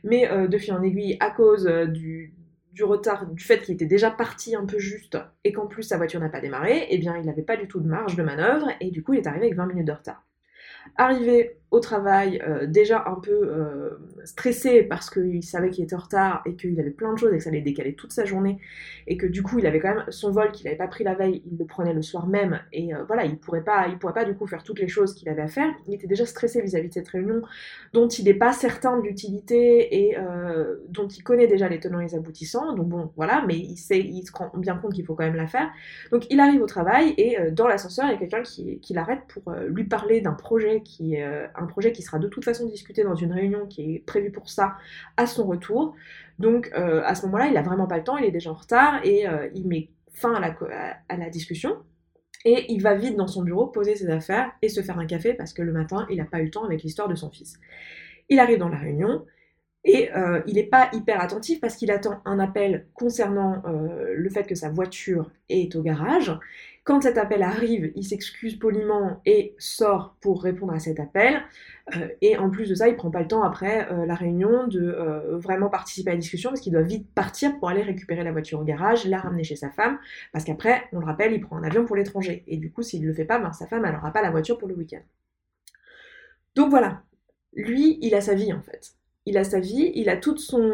Mais 0.03 0.29
euh, 0.29 0.49
de 0.49 0.59
fil 0.59 0.73
en 0.73 0.83
aiguille, 0.83 1.17
à 1.21 1.31
cause 1.31 1.67
du, 1.67 2.35
retard, 2.81 3.27
du 3.27 3.45
fait 3.45 3.63
qu'il 3.63 3.75
était 3.75 3.87
déjà 3.87 4.11
parti 4.11 4.57
un 4.57 4.67
peu 4.67 4.79
juste 4.79 5.19
et 5.45 5.53
qu'en 5.53 5.67
plus 5.67 5.83
sa 5.83 5.99
voiture 5.99 6.19
n'a 6.19 6.31
pas 6.31 6.41
démarré, 6.41 6.87
eh 6.89 6.97
bien 6.97 7.17
il 7.19 7.27
n'avait 7.27 7.43
pas 7.43 7.59
du 7.59 7.69
tout 7.69 7.79
de 7.79 7.87
marge 7.87 8.17
de 8.17 8.23
manœuvre 8.23 8.69
et 8.81 8.91
du 8.91 9.03
coup 9.03 9.13
il 9.13 9.19
est 9.19 9.27
arrivé 9.27 9.47
avec 9.47 9.57
20 9.57 9.67
minutes 9.67 9.87
de 9.87 9.93
retard. 9.93 10.25
Arrivé 10.97 11.60
au 11.71 11.79
travail, 11.79 12.43
euh, 12.47 12.67
déjà 12.67 13.05
un 13.07 13.21
peu 13.21 13.31
euh, 13.31 13.91
stressé 14.25 14.83
parce 14.83 15.09
qu'il 15.09 15.43
savait 15.45 15.71
qu'il 15.71 15.85
était 15.85 15.95
en 15.95 16.01
retard 16.01 16.43
et 16.45 16.57
qu'il 16.57 16.79
avait 16.81 16.91
plein 16.91 17.13
de 17.13 17.19
choses 17.19 17.33
et 17.33 17.37
que 17.37 17.43
ça 17.45 17.51
allait 17.51 17.61
décaler 17.61 17.95
toute 17.95 18.13
sa 18.13 18.25
journée 18.25 18.59
et 19.07 19.17
que 19.17 19.27
du 19.27 19.45
coup 19.45 19.61
il 19.61 19.67
avait 19.67 19.79
quand 19.79 19.95
même 19.95 20.05
son 20.09 20.33
vol 20.33 20.51
qu'il 20.51 20.65
n'avait 20.65 20.77
pas 20.77 20.89
pris 20.89 21.05
la 21.05 21.15
veille, 21.15 21.43
il 21.51 21.59
le 21.59 21.65
prenait 21.65 21.95
le 21.95 22.03
soir 22.03 22.27
même 22.27 22.61
et 22.73 22.91
voilà, 23.07 23.25
il 23.25 23.39
pourrait 23.39 23.63
pas, 23.63 23.87
il 23.89 23.99
pourrait 23.99 24.15
pas 24.15 24.25
du 24.25 24.35
coup 24.35 24.47
faire 24.47 24.65
toutes 24.65 24.81
les 24.81 24.89
choses 24.89 25.15
qu'il 25.15 25.29
avait 25.29 25.43
à 25.43 25.49
faire. 25.49 25.69
Il 25.87 25.95
était 25.95 26.09
déjà 26.09 26.27
stressé 26.27 26.61
vis-à-vis 26.61 26.89
de 26.89 26.95
cette 26.95 27.09
réunion 27.09 27.43
dont 27.93 28.09
il 28.09 28.25
n'est 28.25 28.35
pas 28.35 28.53
certain 28.53 28.99
de 28.99 29.03
l'utilité 29.03 30.09
et 30.09 30.17
dont 30.89 31.07
il 31.07 31.23
connaît 31.23 31.47
déjà 31.47 31.69
les 31.69 31.79
tenants 31.79 32.01
et 32.01 32.05
les 32.05 32.15
aboutissants. 32.17 32.75
Donc 32.75 32.89
bon, 32.89 33.13
voilà, 33.17 33.45
mais 33.47 33.57
il 33.57 33.77
sait, 33.77 34.01
il 34.01 34.25
se 34.25 34.33
rend 34.33 34.51
bien 34.57 34.77
compte 34.77 34.93
qu'il 34.93 35.05
faut 35.05 35.15
quand 35.15 35.25
même 35.25 35.37
la 35.37 35.47
faire. 35.47 35.71
Donc 36.11 36.27
il 36.31 36.41
arrive 36.41 36.63
au 36.63 36.67
travail 36.67 37.15
et 37.17 37.37
dans 37.53 37.69
l'ascenseur 37.69 38.07
il 38.07 38.13
y 38.13 38.15
a 38.15 38.19
quelqu'un 38.19 38.43
qui, 38.43 38.81
qui 38.81 38.93
l'arrête 38.93 39.21
pour 39.29 39.53
lui 39.69 39.85
parler 39.85 40.21
d'un 40.21 40.33
projet 40.33 40.83
qui 40.83 41.15
est 41.15 41.25
un 41.61 41.67
projet 41.67 41.93
qui 41.93 42.03
sera 42.03 42.19
de 42.19 42.29
toute 42.29 42.45
façon 42.45 42.67
discuté 42.67 43.03
dans 43.03 43.15
une 43.15 43.33
réunion 43.33 43.67
qui 43.67 43.95
est 43.95 43.99
prévue 44.01 44.31
pour 44.31 44.49
ça 44.49 44.77
à 45.17 45.27
son 45.27 45.47
retour. 45.47 45.95
Donc 46.39 46.71
euh, 46.75 47.03
à 47.05 47.15
ce 47.15 47.27
moment-là, 47.27 47.47
il 47.47 47.55
n'a 47.55 47.63
vraiment 47.63 47.87
pas 47.87 47.99
le 47.99 48.05
temps, 48.05 48.17
il 48.17 48.25
est 48.25 48.31
déjà 48.31 48.51
en 48.51 48.55
retard 48.55 49.01
et 49.05 49.29
euh, 49.29 49.49
il 49.55 49.69
met 49.69 49.91
fin 50.13 50.35
à 50.35 50.41
la, 50.41 50.57
à 51.09 51.17
la, 51.17 51.31
discussion. 51.31 51.77
Et 52.45 52.73
il 52.73 52.83
va 52.83 52.95
vite 52.95 53.17
dans 53.17 53.27
son 53.27 53.43
bureau 53.43 53.67
poser 53.67 53.95
ses 53.97 54.09
affaires 54.09 54.51
et 54.63 54.69
se 54.69 54.81
faire 54.81 54.99
un 54.99 55.07
café 55.07 55.35
parce 55.35 55.53
que 55.53 55.63
le 55.63 55.73
matin, 55.73 56.07
il 56.11 56.17
n'a 56.17 56.25
pas 56.25 56.41
eu 56.41 56.45
le 56.45 56.51
temps 56.51 56.65
avec 56.65 56.83
l'histoire 56.83 57.09
de 57.09 57.15
son 57.15 57.31
fils. 57.31 57.61
Il 58.29 58.39
arrive 58.39 58.59
dans 58.59 58.69
la 58.69 58.79
réunion, 58.79 59.27
et 59.83 60.15
euh, 60.15 60.43
il 60.47 60.55
n'est 60.55 60.63
pas 60.63 60.91
hyper 60.93 61.21
attentif 61.21 61.61
parce 61.61 61.75
qu'il 61.75 61.91
attend 61.91 62.21
un 62.25 62.39
appel 62.39 62.87
concernant 62.95 63.63
le 63.65 64.29
fait 64.29 64.45
que 64.45 64.55
sa 64.55 64.69
voiture 64.69 65.31
est 65.49 65.75
au 65.75 65.83
garage. 65.83 66.33
Quand 66.83 67.03
cet 67.03 67.19
appel 67.19 67.43
arrive, 67.43 67.93
il 67.95 68.05
s'excuse 68.05 68.59
poliment 68.59 69.21
et 69.27 69.55
sort 69.59 70.17
pour 70.21 70.43
répondre 70.43 70.73
à 70.73 70.79
cet 70.79 70.99
appel. 70.99 71.43
Euh, 71.95 72.09
et 72.23 72.39
en 72.39 72.49
plus 72.49 72.69
de 72.71 72.75
ça, 72.75 72.89
il 72.89 72.97
prend 72.97 73.11
pas 73.11 73.21
le 73.21 73.29
temps 73.29 73.43
après 73.43 73.91
euh, 73.93 74.07
la 74.07 74.15
réunion 74.15 74.67
de 74.67 74.81
euh, 74.81 75.37
vraiment 75.37 75.69
participer 75.69 76.11
à 76.11 76.15
la 76.15 76.21
discussion 76.21 76.51
parce 76.51 76.61
qu'il 76.63 76.73
doit 76.73 76.83
vite 76.83 77.07
partir 77.15 77.59
pour 77.59 77.69
aller 77.69 77.83
récupérer 77.83 78.25
la 78.25 78.33
voiture 78.33 78.61
au 78.61 78.65
garage, 78.65 79.05
la 79.07 79.19
ramener 79.19 79.45
chez 79.45 79.57
sa 79.57 79.71
femme, 79.71 79.99
parce 80.33 80.45
qu'après, 80.45 80.85
on 80.93 81.01
le 81.01 81.07
rappelle, 81.07 81.35
il 81.35 81.41
prend 81.41 81.59
un 81.59 81.65
avion 81.65 81.85
pour 81.85 81.97
l'étranger. 81.97 82.45
Et 82.47 82.57
du 82.57 82.73
coup, 82.73 82.83
s'il 82.83 83.03
ne 83.03 83.09
le 83.09 83.15
fait 83.15 83.27
pas, 83.27 83.39
ben, 83.39 83.53
sa 83.53 83.67
femme, 83.67 83.83
n'aura 83.83 84.13
pas 84.13 84.23
la 84.23 84.31
voiture 84.31 84.57
pour 84.57 84.69
le 84.69 84.75
week-end. 84.75 85.03
Donc 86.55 86.71
voilà, 86.71 87.03
lui, 87.55 87.99
il 88.01 88.15
a 88.15 88.21
sa 88.21 88.35
vie 88.35 88.53
en 88.53 88.63
fait 88.63 88.95
il 89.27 89.37
a 89.37 89.45
sa 89.45 89.61
vie, 89.61 89.93
il 89.95 90.09
a 90.09 90.17
tout 90.17 90.37
son, 90.37 90.71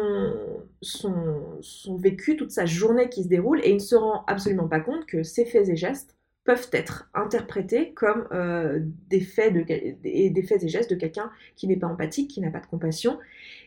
vécu, 1.99 2.35
toute 2.35 2.51
sa 2.51 2.65
journée 2.65 3.09
qui 3.09 3.23
se 3.23 3.27
déroule, 3.27 3.59
et 3.63 3.69
il 3.69 3.75
ne 3.75 3.79
se 3.79 3.95
rend 3.95 4.23
absolument 4.27 4.67
pas 4.67 4.79
compte 4.79 5.05
que 5.05 5.23
ses 5.23 5.45
faits 5.45 5.69
et 5.69 5.75
gestes 5.75 6.15
peuvent 6.43 6.69
être 6.71 7.09
interprétés 7.13 7.93
comme 7.93 8.25
euh, 8.31 8.79
des, 9.09 9.19
faits 9.19 9.53
de, 9.53 9.63
des, 9.63 10.43
faits 10.43 10.63
et 10.63 10.69
gestes 10.69 10.89
de 10.89 10.95
quelqu'un 10.95 11.29
qui 11.57 11.67
n'est 11.67 11.75
pas 11.75 11.87
empathique, 11.87 12.29
qui 12.29 12.39
n'a 12.39 12.49
pas 12.49 12.61
de 12.61 12.67
compassion, 12.67 13.19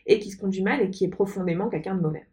et 0.07 0.19
qui 0.19 0.31
se 0.31 0.39
conduit 0.39 0.63
mal 0.63 0.81
et 0.81 0.91
qui 0.91 1.05
est 1.05 1.09
profondément 1.09 1.69
quelqu'un 1.69 1.95
de 1.95 2.01
mauvais. 2.01 2.27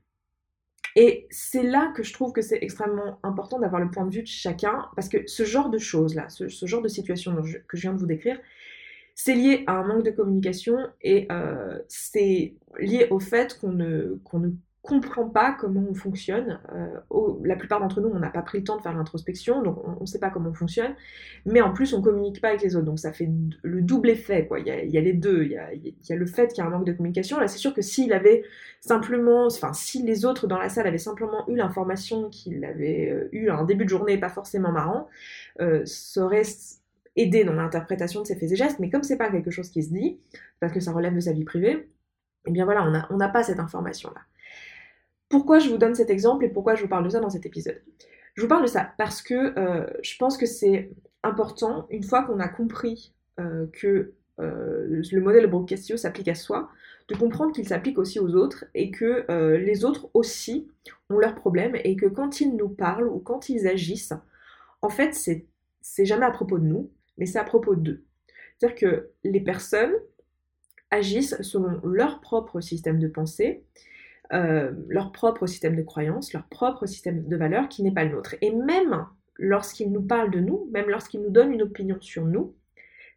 Et 0.95 1.27
c'est 1.29 1.63
là 1.63 1.93
que 1.95 2.01
je 2.01 2.13
trouve 2.13 2.31
que 2.31 2.41
c'est 2.41 2.57
extrêmement 2.63 3.19
important 3.23 3.59
d'avoir 3.59 3.81
le 3.81 3.91
point 3.91 4.05
de 4.05 4.11
vue 4.11 4.23
de 4.23 4.27
chacun, 4.27 4.85
parce 4.95 5.09
que 5.09 5.27
ce 5.27 5.43
genre 5.43 5.69
de 5.69 5.77
choses-là, 5.77 6.29
ce, 6.29 6.65
genre 6.65 6.81
de 6.81 6.87
situation 6.87 7.35
que 7.67 7.77
je 7.77 7.81
viens 7.81 7.93
de 7.93 7.99
vous 7.99 8.07
décrire, 8.07 8.39
c'est 9.19 9.33
lié 9.33 9.63
à 9.65 9.73
un 9.73 9.83
manque 9.83 10.03
de 10.03 10.11
communication 10.11 10.77
et 11.01 11.27
euh, 11.31 11.79
c'est 11.87 12.53
lié 12.79 13.07
au 13.09 13.19
fait 13.19 13.57
qu'on 13.59 13.71
ne, 13.71 14.19
qu'on 14.23 14.37
ne 14.37 14.51
comprend 14.83 15.27
pas 15.27 15.57
comment 15.59 15.83
on 15.89 15.95
fonctionne. 15.95 16.59
Euh, 16.71 17.33
la 17.43 17.55
plupart 17.55 17.79
d'entre 17.79 17.99
nous, 17.99 18.09
on 18.09 18.19
n'a 18.19 18.29
pas 18.29 18.43
pris 18.43 18.59
le 18.59 18.63
temps 18.63 18.77
de 18.77 18.83
faire 18.83 18.93
l'introspection, 18.93 19.63
donc 19.63 19.79
on 19.83 20.01
ne 20.01 20.05
sait 20.05 20.19
pas 20.19 20.29
comment 20.29 20.51
on 20.51 20.53
fonctionne. 20.53 20.93
Mais 21.47 21.61
en 21.61 21.73
plus, 21.73 21.95
on 21.95 22.01
communique 22.03 22.41
pas 22.41 22.49
avec 22.49 22.61
les 22.61 22.75
autres, 22.75 22.85
donc 22.85 22.99
ça 22.99 23.11
fait 23.11 23.27
le 23.63 23.81
double 23.81 24.11
effet. 24.11 24.47
Il, 24.59 24.67
y 24.67 24.91
y 24.91 24.97
a 24.99 25.01
les 25.01 25.13
deux. 25.13 25.45
Il 25.45 25.51
y 25.51 25.57
a, 25.57 25.73
y 25.73 26.13
a 26.13 26.15
le 26.15 26.25
fait 26.27 26.49
qu'il 26.53 26.59
y 26.59 26.61
a 26.61 26.67
un 26.67 26.69
manque 26.69 26.85
de 26.85 26.93
communication. 26.93 27.39
Là, 27.39 27.47
c'est 27.47 27.57
sûr 27.57 27.73
que 27.73 27.81
s'il 27.81 28.13
avait 28.13 28.43
simplement, 28.81 29.47
enfin, 29.47 29.73
si 29.73 30.03
les 30.03 30.25
autres 30.25 30.45
dans 30.45 30.59
la 30.59 30.69
salle 30.69 30.85
avaient 30.85 30.99
simplement 30.99 31.43
eu 31.49 31.55
l'information 31.55 32.29
qu'il 32.29 32.63
avait 32.65 33.09
euh, 33.09 33.29
eu 33.31 33.49
un 33.49 33.63
début 33.63 33.85
de 33.85 33.89
journée 33.89 34.19
pas 34.19 34.29
forcément 34.29 34.71
marrant, 34.71 35.07
euh, 35.59 35.81
ça 35.85 36.23
aurait 36.23 36.43
aider 37.17 37.43
dans 37.43 37.53
l'interprétation 37.53 38.21
de 38.21 38.27
ses 38.27 38.35
faits 38.35 38.51
et 38.51 38.55
gestes, 38.55 38.79
mais 38.79 38.89
comme 38.89 39.03
c'est 39.03 39.17
pas 39.17 39.29
quelque 39.29 39.51
chose 39.51 39.69
qui 39.69 39.83
se 39.83 39.89
dit, 39.89 40.19
parce 40.59 40.71
que 40.71 40.79
ça 40.79 40.91
relève 40.91 41.13
de 41.13 41.19
sa 41.19 41.33
vie 41.33 41.43
privée, 41.43 41.89
eh 42.45 42.51
bien 42.51 42.63
voilà, 42.63 43.07
on 43.09 43.17
n'a 43.17 43.29
pas 43.29 43.43
cette 43.43 43.59
information-là. 43.59 44.21
Pourquoi 45.29 45.59
je 45.59 45.69
vous 45.69 45.77
donne 45.77 45.95
cet 45.95 46.09
exemple 46.09 46.45
et 46.45 46.49
pourquoi 46.49 46.75
je 46.75 46.83
vous 46.83 46.87
parle 46.87 47.03
de 47.03 47.09
ça 47.09 47.19
dans 47.19 47.29
cet 47.29 47.45
épisode? 47.45 47.81
Je 48.35 48.43
vous 48.43 48.47
parle 48.47 48.61
de 48.61 48.67
ça 48.67 48.93
parce 48.97 49.21
que 49.21 49.59
euh, 49.59 49.85
je 50.03 50.15
pense 50.17 50.37
que 50.37 50.45
c'est 50.45 50.91
important, 51.23 51.87
une 51.89 52.03
fois 52.03 52.23
qu'on 52.23 52.39
a 52.39 52.47
compris 52.47 53.13
euh, 53.39 53.65
que 53.73 54.13
euh, 54.39 55.01
le 55.11 55.19
modèle 55.19 55.51
Castillo 55.67 55.97
s'applique 55.97 56.27
à 56.27 56.35
soi, 56.35 56.69
de 57.09 57.15
comprendre 57.15 57.51
qu'il 57.51 57.67
s'applique 57.67 57.97
aussi 57.97 58.19
aux 58.19 58.35
autres 58.35 58.65
et 58.75 58.91
que 58.91 59.25
les 59.55 59.85
autres 59.85 60.09
aussi 60.13 60.67
ont 61.09 61.17
leurs 61.17 61.35
problèmes 61.35 61.75
et 61.83 61.95
que 61.95 62.05
quand 62.05 62.41
ils 62.41 62.55
nous 62.55 62.67
parlent 62.67 63.07
ou 63.07 63.19
quand 63.19 63.47
ils 63.47 63.65
agissent, 63.65 64.13
en 64.81 64.89
fait, 64.89 65.13
c'est 65.13 66.05
jamais 66.05 66.25
à 66.25 66.31
propos 66.31 66.59
de 66.59 66.65
nous, 66.65 66.91
mais 67.17 67.25
c'est 67.25 67.39
à 67.39 67.43
propos 67.43 67.75
d'eux. 67.75 68.03
C'est-à-dire 68.57 68.77
que 68.77 69.09
les 69.23 69.41
personnes 69.41 69.93
agissent 70.91 71.41
selon 71.41 71.79
leur 71.83 72.21
propre 72.21 72.61
système 72.61 72.99
de 72.99 73.07
pensée, 73.07 73.63
euh, 74.33 74.71
leur 74.89 75.11
propre 75.11 75.47
système 75.47 75.75
de 75.75 75.83
croyance, 75.83 76.33
leur 76.33 76.47
propre 76.47 76.85
système 76.85 77.27
de 77.27 77.37
valeurs 77.37 77.69
qui 77.69 77.83
n'est 77.83 77.93
pas 77.93 78.03
le 78.03 78.11
nôtre. 78.11 78.35
Et 78.41 78.51
même 78.53 79.05
lorsqu'ils 79.37 79.91
nous 79.91 80.01
parlent 80.01 80.31
de 80.31 80.39
nous, 80.39 80.67
même 80.71 80.89
lorsqu'ils 80.89 81.21
nous 81.21 81.29
donnent 81.29 81.53
une 81.53 81.61
opinion 81.61 81.97
sur 82.01 82.25
nous, 82.25 82.55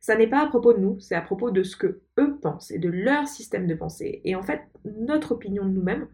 ça 0.00 0.16
n'est 0.16 0.28
pas 0.28 0.44
à 0.44 0.46
propos 0.46 0.72
de 0.72 0.78
nous, 0.78 0.98
c'est 0.98 1.14
à 1.14 1.20
propos 1.20 1.50
de 1.50 1.62
ce 1.62 1.76
que 1.76 2.00
eux 2.18 2.38
pensent 2.40 2.70
et 2.70 2.78
de 2.78 2.88
leur 2.88 3.28
système 3.28 3.66
de 3.66 3.74
pensée. 3.74 4.20
Et 4.24 4.34
en 4.34 4.42
fait, 4.42 4.62
notre 4.84 5.32
opinion 5.32 5.64
de 5.64 5.70
nous-mêmes, 5.70 6.08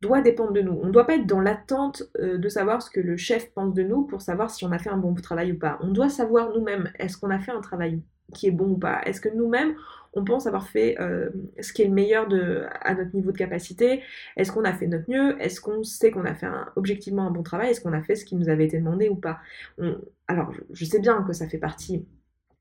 doit 0.00 0.20
dépendre 0.20 0.52
de 0.52 0.60
nous. 0.60 0.78
On 0.82 0.86
ne 0.86 0.92
doit 0.92 1.06
pas 1.06 1.14
être 1.16 1.26
dans 1.26 1.40
l'attente 1.40 2.02
euh, 2.18 2.38
de 2.38 2.48
savoir 2.48 2.82
ce 2.82 2.90
que 2.90 3.00
le 3.00 3.16
chef 3.16 3.50
pense 3.52 3.74
de 3.74 3.82
nous 3.82 4.02
pour 4.02 4.20
savoir 4.20 4.50
si 4.50 4.64
on 4.64 4.72
a 4.72 4.78
fait 4.78 4.90
un 4.90 4.98
bon 4.98 5.14
travail 5.14 5.52
ou 5.52 5.58
pas. 5.58 5.78
On 5.82 5.88
doit 5.88 6.08
savoir 6.08 6.52
nous-mêmes, 6.52 6.90
est-ce 6.98 7.16
qu'on 7.16 7.30
a 7.30 7.38
fait 7.38 7.52
un 7.52 7.60
travail 7.60 8.02
qui 8.34 8.48
est 8.48 8.50
bon 8.50 8.72
ou 8.72 8.78
pas? 8.78 9.00
Est-ce 9.04 9.20
que 9.20 9.28
nous-mêmes, 9.28 9.74
on 10.12 10.24
pense 10.24 10.46
avoir 10.46 10.68
fait 10.68 10.96
euh, 11.00 11.30
ce 11.60 11.72
qui 11.72 11.82
est 11.82 11.86
le 11.86 11.94
meilleur 11.94 12.26
de, 12.26 12.64
à 12.80 12.94
notre 12.94 13.14
niveau 13.14 13.32
de 13.32 13.38
capacité? 13.38 14.02
Est-ce 14.36 14.52
qu'on 14.52 14.64
a 14.64 14.72
fait 14.72 14.86
notre 14.86 15.10
mieux? 15.10 15.40
Est-ce 15.40 15.60
qu'on 15.60 15.82
sait 15.82 16.10
qu'on 16.10 16.24
a 16.24 16.34
fait 16.34 16.48
objectivement 16.76 17.26
un 17.26 17.30
bon 17.30 17.42
travail? 17.42 17.70
Est-ce 17.70 17.80
qu'on 17.80 17.92
a 17.92 18.02
fait 18.02 18.16
ce 18.16 18.24
qui 18.24 18.36
nous 18.36 18.48
avait 18.48 18.66
été 18.66 18.78
demandé 18.78 19.08
ou 19.08 19.16
pas? 19.16 19.38
Alors, 20.28 20.52
je 20.72 20.84
sais 20.84 21.00
bien 21.00 21.22
que 21.22 21.32
ça 21.32 21.46
fait 21.46 21.58
partie 21.58 22.04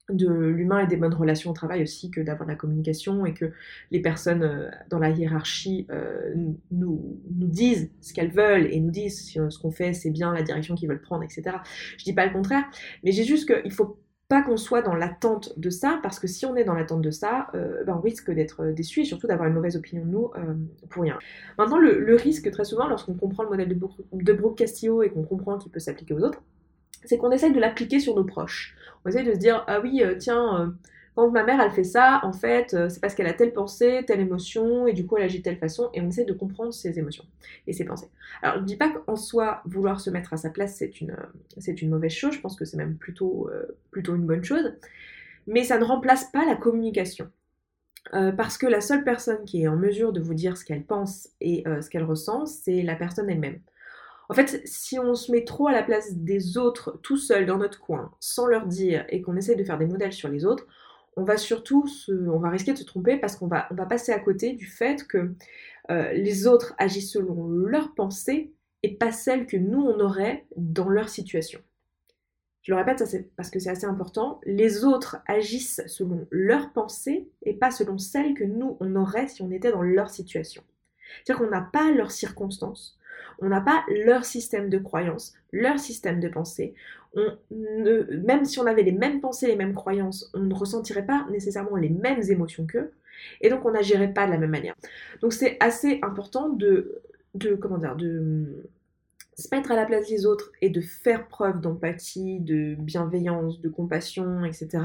de 0.09 0.29
l'humain 0.29 0.79
et 0.79 0.87
des 0.87 0.97
bonnes 0.97 1.13
relations 1.13 1.51
au 1.51 1.53
travail 1.53 1.81
aussi 1.81 2.11
que 2.11 2.21
d'avoir 2.21 2.45
de 2.45 2.51
la 2.51 2.57
communication 2.57 3.25
et 3.25 3.33
que 3.33 3.51
les 3.91 4.01
personnes 4.01 4.43
euh, 4.43 4.69
dans 4.89 4.99
la 4.99 5.09
hiérarchie 5.09 5.87
euh, 5.89 6.33
nous, 6.71 7.19
disent 7.29 7.89
ce 8.01 8.13
qu'elles 8.13 8.31
veulent 8.31 8.67
et 8.67 8.79
nous 8.79 8.91
disent 8.91 9.21
si 9.21 9.39
ce 9.49 9.59
qu'on 9.59 9.71
fait 9.71 9.93
c'est 9.93 10.11
bien, 10.11 10.33
la 10.33 10.43
direction 10.43 10.75
qu'ils 10.75 10.89
veulent 10.89 11.01
prendre, 11.01 11.23
etc. 11.23 11.57
Je 11.97 12.03
dis 12.03 12.13
pas 12.13 12.25
le 12.25 12.33
contraire, 12.33 12.65
mais 13.03 13.11
j'ai 13.11 13.23
juste 13.23 13.51
qu'il 13.51 13.71
faut 13.71 13.97
pas 14.27 14.41
qu'on 14.41 14.57
soit 14.57 14.81
dans 14.81 14.95
l'attente 14.95 15.57
de 15.57 15.69
ça, 15.69 15.99
parce 16.01 16.19
que 16.19 16.25
si 16.25 16.47
on 16.47 16.55
est 16.55 16.63
dans 16.63 16.73
l'attente 16.73 17.01
de 17.01 17.11
ça, 17.11 17.47
euh, 17.53 17.83
ben 17.83 17.95
on 17.95 18.01
risque 18.01 18.31
d'être 18.31 18.65
déçu 18.71 19.01
et 19.01 19.05
surtout 19.05 19.27
d'avoir 19.27 19.47
une 19.47 19.53
mauvaise 19.53 19.75
opinion 19.75 20.03
de 20.03 20.09
nous 20.09 20.31
pour 20.89 21.03
rien. 21.03 21.19
Maintenant, 21.59 21.77
le, 21.77 22.15
risque 22.15 22.49
très 22.51 22.63
souvent, 22.63 22.87
lorsqu'on 22.87 23.13
comprend 23.13 23.43
le 23.43 23.49
modèle 23.49 23.69
de, 23.69 23.77
de 24.13 24.33
Brooke 24.33 24.57
Castillo 24.57 25.03
et 25.03 25.09
qu'on 25.09 25.23
comprend 25.23 25.59
qu'il 25.59 25.71
peut 25.71 25.79
s'appliquer 25.79 26.15
aux 26.15 26.21
autres, 26.21 26.41
c'est 27.05 27.17
qu'on 27.17 27.31
essaye 27.31 27.53
de 27.53 27.59
l'appliquer 27.59 27.99
sur 27.99 28.15
nos 28.15 28.23
proches. 28.23 28.75
On 29.03 29.09
essaye 29.09 29.25
de 29.25 29.33
se 29.33 29.37
dire, 29.37 29.63
ah 29.67 29.79
oui, 29.81 30.01
euh, 30.03 30.15
tiens, 30.17 30.61
euh, 30.61 30.67
quand 31.15 31.29
ma 31.29 31.43
mère 31.43 31.61
elle 31.61 31.71
fait 31.71 31.83
ça, 31.83 32.19
en 32.23 32.33
fait, 32.33 32.73
euh, 32.73 32.89
c'est 32.89 32.99
parce 32.99 33.15
qu'elle 33.15 33.27
a 33.27 33.33
telle 33.33 33.53
pensée, 33.53 34.03
telle 34.05 34.19
émotion, 34.19 34.87
et 34.87 34.93
du 34.93 35.05
coup 35.05 35.17
elle 35.17 35.23
agit 35.23 35.39
de 35.39 35.43
telle 35.43 35.57
façon, 35.57 35.89
et 35.93 36.01
on 36.01 36.09
essaie 36.09 36.25
de 36.25 36.33
comprendre 36.33 36.73
ses 36.73 36.97
émotions 36.99 37.25
et 37.67 37.73
ses 37.73 37.85
pensées. 37.85 38.09
Alors 38.41 38.55
je 38.55 38.61
ne 38.61 38.65
dis 38.65 38.75
pas 38.75 38.89
qu'en 38.89 39.15
soi, 39.15 39.61
vouloir 39.65 40.01
se 40.01 40.09
mettre 40.09 40.33
à 40.33 40.37
sa 40.37 40.49
place, 40.49 40.75
c'est 40.75 40.99
une, 40.99 41.15
c'est 41.57 41.81
une 41.81 41.89
mauvaise 41.89 42.11
chose, 42.11 42.33
je 42.33 42.41
pense 42.41 42.57
que 42.57 42.65
c'est 42.65 42.77
même 42.77 42.95
plutôt, 42.95 43.49
plutôt 43.91 44.15
une 44.15 44.25
bonne 44.25 44.43
chose, 44.43 44.73
mais 45.47 45.63
ça 45.63 45.77
ne 45.77 45.85
remplace 45.85 46.25
pas 46.31 46.45
la 46.45 46.55
communication. 46.55 47.29
parce 48.11 48.57
que 48.57 48.65
la 48.65 48.81
seule 48.81 49.03
personne 49.03 49.45
qui 49.45 49.63
est 49.63 49.67
en 49.67 49.77
mesure 49.77 50.11
de 50.11 50.19
vous 50.19 50.33
dire 50.33 50.57
ce 50.57 50.65
qu'elle 50.65 50.83
pense 50.83 51.29
et 51.39 51.63
ce 51.65 51.89
qu'elle 51.89 52.03
ressent, 52.03 52.45
c'est 52.45 52.81
la 52.81 52.95
personne 52.95 53.29
elle-même. 53.29 53.59
En 54.29 54.33
fait, 54.33 54.61
si 54.65 54.97
on 54.97 55.13
se 55.13 55.31
met 55.31 55.43
trop 55.43 55.67
à 55.67 55.71
la 55.71 55.83
place 55.83 56.13
des 56.13 56.57
autres 56.57 56.99
tout 57.03 57.17
seul 57.17 57.45
dans 57.45 57.57
notre 57.57 57.79
coin, 57.79 58.11
sans 58.19 58.47
leur 58.47 58.65
dire, 58.65 59.05
et 59.09 59.21
qu'on 59.21 59.35
essaie 59.35 59.55
de 59.55 59.63
faire 59.63 59.77
des 59.77 59.85
modèles 59.85 60.13
sur 60.13 60.29
les 60.29 60.45
autres, 60.45 60.65
on 61.15 61.23
va 61.23 61.37
surtout 61.37 61.85
risquer 62.09 62.73
de 62.73 62.77
se 62.77 62.83
tromper 62.83 63.17
parce 63.17 63.35
qu'on 63.35 63.47
va, 63.47 63.67
on 63.71 63.75
va 63.75 63.85
passer 63.85 64.11
à 64.11 64.19
côté 64.19 64.53
du 64.53 64.65
fait 64.65 65.07
que 65.07 65.33
euh, 65.89 66.11
les 66.13 66.47
autres 66.47 66.73
agissent 66.77 67.11
selon 67.11 67.47
leurs 67.47 67.93
pensées 67.93 68.51
et 68.83 68.95
pas 68.95 69.11
celles 69.11 69.45
que 69.45 69.57
nous 69.57 69.81
on 69.81 69.99
aurait 69.99 70.45
dans 70.57 70.89
leur 70.89 71.09
situation. 71.09 71.61
Je 72.63 72.71
le 72.71 72.77
répète, 72.77 73.05
ça 73.05 73.17
parce 73.37 73.51
que 73.51 73.59
c'est 73.59 73.69
assez 73.69 73.85
important. 73.85 74.41
Les 74.43 74.83
autres 74.83 75.17
agissent 75.27 75.81
selon 75.85 76.27
leurs 76.31 76.73
pensées 76.73 77.29
et 77.43 77.53
pas 77.53 77.69
selon 77.69 77.99
celles 77.99 78.33
que 78.33 78.43
nous 78.43 78.75
on 78.79 78.95
aurait 78.95 79.27
si 79.27 79.43
on 79.43 79.51
était 79.51 79.71
dans 79.71 79.83
leur 79.83 80.09
situation. 80.09 80.63
C'est-à-dire 81.23 81.45
qu'on 81.45 81.51
n'a 81.51 81.61
pas 81.61 81.91
leurs 81.91 82.11
circonstances, 82.11 82.97
On 83.39 83.49
n'a 83.49 83.61
pas 83.61 83.83
leur 83.89 84.25
système 84.25 84.69
de 84.69 84.77
croyance, 84.77 85.33
leur 85.51 85.79
système 85.79 86.19
de 86.19 86.27
pensée. 86.27 86.73
Même 87.51 88.45
si 88.45 88.59
on 88.59 88.65
avait 88.65 88.83
les 88.83 88.91
mêmes 88.91 89.21
pensées, 89.21 89.47
les 89.47 89.55
mêmes 89.55 89.73
croyances, 89.73 90.29
on 90.33 90.39
ne 90.39 90.53
ressentirait 90.53 91.05
pas 91.05 91.25
nécessairement 91.31 91.77
les 91.77 91.89
mêmes 91.89 92.21
émotions 92.29 92.65
qu'eux. 92.65 92.91
Et 93.41 93.49
donc 93.49 93.65
on 93.65 93.71
n'agirait 93.71 94.13
pas 94.13 94.25
de 94.25 94.31
la 94.31 94.37
même 94.37 94.51
manière. 94.51 94.75
Donc 95.21 95.33
c'est 95.33 95.57
assez 95.61 95.99
important 96.01 96.49
de, 96.49 97.01
de, 97.33 97.55
de 97.55 98.65
se 99.37 99.47
mettre 99.53 99.71
à 99.71 99.75
la 99.75 99.85
place 99.85 100.07
des 100.07 100.25
autres 100.25 100.51
et 100.61 100.69
de 100.69 100.81
faire 100.81 101.27
preuve 101.27 101.61
d'empathie, 101.61 102.39
de 102.39 102.75
bienveillance, 102.75 103.61
de 103.61 103.69
compassion, 103.69 104.43
etc. 104.45 104.83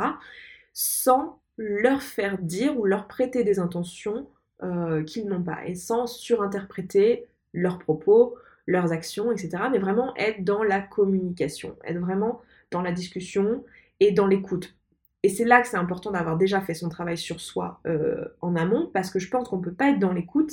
sans 0.72 1.40
leur 1.56 2.02
faire 2.02 2.38
dire 2.38 2.78
ou 2.78 2.86
leur 2.86 3.06
prêter 3.06 3.44
des 3.44 3.58
intentions 3.58 4.26
euh, 4.62 5.02
qu'ils 5.04 5.26
n'ont 5.26 5.42
pas 5.42 5.66
et 5.66 5.74
sans 5.74 6.06
surinterpréter 6.06 7.26
leurs 7.52 7.78
propos, 7.78 8.36
leurs 8.66 8.92
actions, 8.92 9.32
etc. 9.32 9.64
Mais 9.70 9.78
vraiment 9.78 10.14
être 10.16 10.44
dans 10.44 10.62
la 10.62 10.80
communication, 10.80 11.76
être 11.84 11.98
vraiment 11.98 12.40
dans 12.70 12.82
la 12.82 12.92
discussion 12.92 13.64
et 13.98 14.12
dans 14.12 14.26
l'écoute. 14.26 14.74
Et 15.22 15.28
c'est 15.28 15.44
là 15.44 15.60
que 15.60 15.68
c'est 15.68 15.76
important 15.76 16.10
d'avoir 16.10 16.38
déjà 16.38 16.60
fait 16.60 16.74
son 16.74 16.88
travail 16.88 17.18
sur 17.18 17.40
soi 17.40 17.80
euh, 17.86 18.24
en 18.40 18.56
amont, 18.56 18.90
parce 18.92 19.10
que 19.10 19.18
je 19.18 19.28
pense 19.28 19.48
qu'on 19.48 19.58
ne 19.58 19.62
peut 19.62 19.74
pas 19.74 19.90
être 19.90 19.98
dans 19.98 20.12
l'écoute 20.12 20.52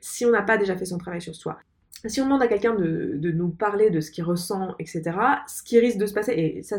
si 0.00 0.24
on 0.24 0.30
n'a 0.30 0.42
pas 0.42 0.56
déjà 0.56 0.76
fait 0.76 0.86
son 0.86 0.98
travail 0.98 1.20
sur 1.20 1.34
soi. 1.34 1.58
Si 2.06 2.20
on 2.20 2.24
demande 2.24 2.42
à 2.42 2.48
quelqu'un 2.48 2.74
de, 2.74 3.18
nous 3.30 3.48
parler 3.48 3.90
de 3.90 4.00
ce 4.00 4.10
qu'il 4.10 4.24
ressent, 4.24 4.74
etc., 4.78 5.02
ce 5.48 5.62
qui 5.62 5.78
risque 5.78 5.98
de 5.98 6.06
se 6.06 6.14
passer, 6.14 6.32
et 6.32 6.62
ça 6.62 6.78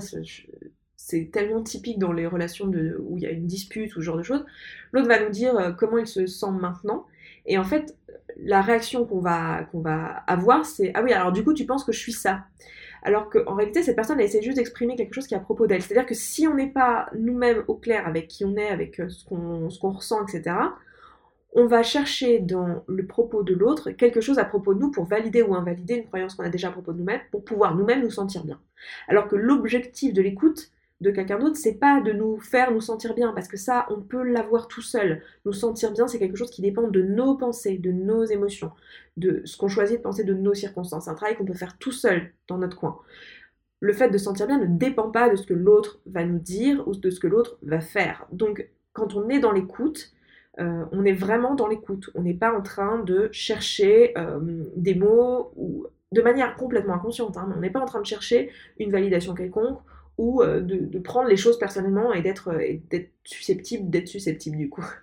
c'est 0.96 1.32
tellement 1.32 1.62
typique 1.62 2.00
dans 2.00 2.12
les 2.12 2.26
relations 2.26 2.68
où 2.68 3.18
il 3.18 3.24
y 3.24 3.28
a 3.28 3.32
une 3.32 3.46
dispute 3.46 3.96
ou 3.96 4.00
ce 4.00 4.06
genre 4.06 4.18
de 4.18 4.24
choses, 4.24 4.46
l'autre 4.92 5.08
va 5.08 5.24
nous 5.24 5.30
dire 5.30 5.56
euh, 5.58 5.72
comment 5.72 5.98
il 5.98 6.08
se 6.08 6.26
sent 6.26 6.52
maintenant, 6.52 7.06
et 7.46 7.58
en 7.58 7.64
fait, 7.64 7.96
la 8.40 8.62
réaction 8.62 9.06
qu'on 9.06 9.20
va, 9.20 9.64
qu'on 9.72 9.82
va 9.82 10.24
avoir, 10.28 10.66
c'est 10.66 10.92
Ah 10.94 11.04
oui, 11.04 11.14
alors 11.14 11.32
du 11.32 11.44
coup, 11.44 11.54
tu 11.54 11.66
penses 11.66 11.84
que 11.84 11.92
je 11.92 12.00
suis 12.00 12.14
ça 12.14 12.46
alors 13.04 13.30
qu'en 13.30 13.56
réalité, 13.56 13.84
cette 13.84 13.96
personne, 13.96 14.20
elle 14.20 14.26
essaie 14.26 14.42
juste 14.42 14.58
d'exprimer 14.58 14.96
quelque 14.96 15.14
chose 15.14 15.28
qui 15.28 15.34
est 15.34 15.38
à 15.38 15.40
propos 15.40 15.68
d'elle. 15.68 15.82
C'est-à-dire 15.82 16.06
que 16.06 16.14
si 16.14 16.48
on 16.48 16.56
n'est 16.56 16.68
pas 16.68 17.10
nous-mêmes 17.18 17.64
au 17.68 17.76
clair 17.76 18.08
avec 18.08 18.28
qui 18.28 18.44
on 18.44 18.56
est, 18.58 18.68
avec 18.68 19.00
euh, 19.00 19.08
ce 19.08 19.24
qu'on 19.24 19.92
ressent, 19.92 20.26
etc., 20.26 20.56
on 21.54 21.66
va 21.66 21.84
chercher 21.84 22.40
dans 22.40 22.84
le 22.88 23.06
propos 23.06 23.44
de 23.44 23.54
l'autre 23.54 23.92
quelque 23.92 24.20
chose 24.20 24.38
à 24.38 24.46
propos 24.46 24.74
de 24.74 24.80
nous 24.80 24.92
pour 24.92 25.06
valider 25.06 25.42
ou 25.42 25.56
invalider 25.56 25.96
une 25.96 26.06
croyance 26.06 26.36
qu'on 26.36 26.44
a 26.44 26.50
déjà 26.50 26.68
à 26.68 26.72
propos 26.72 26.92
de 26.92 26.98
nous-mêmes, 26.98 27.22
pour 27.32 27.44
pouvoir 27.44 27.76
nous-mêmes 27.76 28.04
nous 28.04 28.12
sentir 28.12 28.44
bien. 28.44 28.60
Alors 29.08 29.28
que 29.28 29.36
l'objectif 29.36 30.14
de 30.14 30.22
l'écoute, 30.22 30.72
de 31.00 31.12
quelqu'un 31.12 31.38
d'autre, 31.38 31.58
c'est 31.58 31.76
pas 31.76 32.02
de 32.02 32.12
nous 32.12 32.40
faire 32.40 32.72
nous 32.72 32.82
sentir 32.82 33.14
bien, 33.14 33.32
parce 33.34 33.48
que 33.48 33.58
ça, 33.58 33.86
on 33.90 34.02
peut 34.02 34.24
l'avoir 34.24 34.68
tout 34.68 34.82
seul. 34.82 35.22
Nous 35.46 35.54
sentir 35.54 35.92
bien, 35.92 36.08
c'est 36.08 36.18
quelque 36.18 36.38
chose 36.38 36.50
qui 36.50 36.62
dépend 36.62 36.88
de 36.88 37.02
nos 37.02 37.36
pensées, 37.36 37.78
de 37.78 37.92
nos 37.92 38.24
émotions, 38.24 38.72
de 39.16 39.42
ce 39.46 39.58
qu'on 39.58 39.68
choisit 39.68 39.98
de 39.98 40.02
penser 40.02 40.24
de 40.24 40.34
nos 40.34 40.56
circonstances. 40.56 41.06
C'est 41.06 41.12
un 41.12 41.16
travail 41.16 41.38
qu'on 41.38 41.46
peut 41.46 41.54
faire 41.54 41.78
tout 41.78 41.92
seul 41.92 42.34
dans 42.48 42.58
notre 42.58 42.78
coin. 42.78 42.98
Le 43.80 43.94
fait 43.94 44.10
de 44.10 44.18
sentir 44.18 44.48
bien 44.48 44.58
ne 44.58 44.66
dépend 44.66 45.12
pas 45.12 45.30
de 45.30 45.36
ce 45.36 45.46
que 45.46 45.54
l'autre 45.54 46.02
va 46.08 46.26
nous 46.26 46.40
dire 46.40 46.88
ou 46.88 46.96
de 46.96 47.10
ce 47.12 47.20
que 47.20 47.28
l'autre 47.28 47.60
va 47.62 47.80
faire. 47.80 48.26
Donc, 48.32 48.68
quand 48.94 49.14
on 49.16 49.30
est 49.30 49.40
dans 49.40 49.52
l'écoute, 49.52 50.14
euh, 50.60 50.86
on 50.92 51.06
est 51.06 51.14
vraiment 51.14 51.54
dans 51.54 51.68
l'écoute. 51.68 52.10
On 52.16 52.24
n'est 52.24 52.34
pas 52.34 52.58
en 52.58 52.64
train 52.64 52.98
de 53.04 53.30
chercher 53.32 54.18
euh, 54.18 54.40
des 54.76 54.96
mots 54.96 55.52
ou 55.56 55.86
de 56.12 56.22
manière 56.24 56.56
complètement 56.56 56.96
inconsciente. 56.96 57.38
Hein, 57.38 57.54
on 57.56 57.60
n'est 57.60 57.70
pas 57.70 57.80
en 57.80 57.86
train 57.86 58.02
de 58.02 58.06
chercher 58.08 58.50
une 58.80 58.92
validation 58.92 59.36
quelconque 59.36 59.80
ou 60.18 60.42
euh, 60.42 60.62
de, 60.62 61.00
prendre 61.00 61.30
les 61.30 61.38
choses 61.38 61.60
personnellement 61.60 62.14
et 62.14 62.22
d'être 62.22 62.52
susceptible 63.24 63.90
d'être 63.90 64.08
susceptible 64.08 64.58
du 64.58 64.70
coup. 64.70 64.86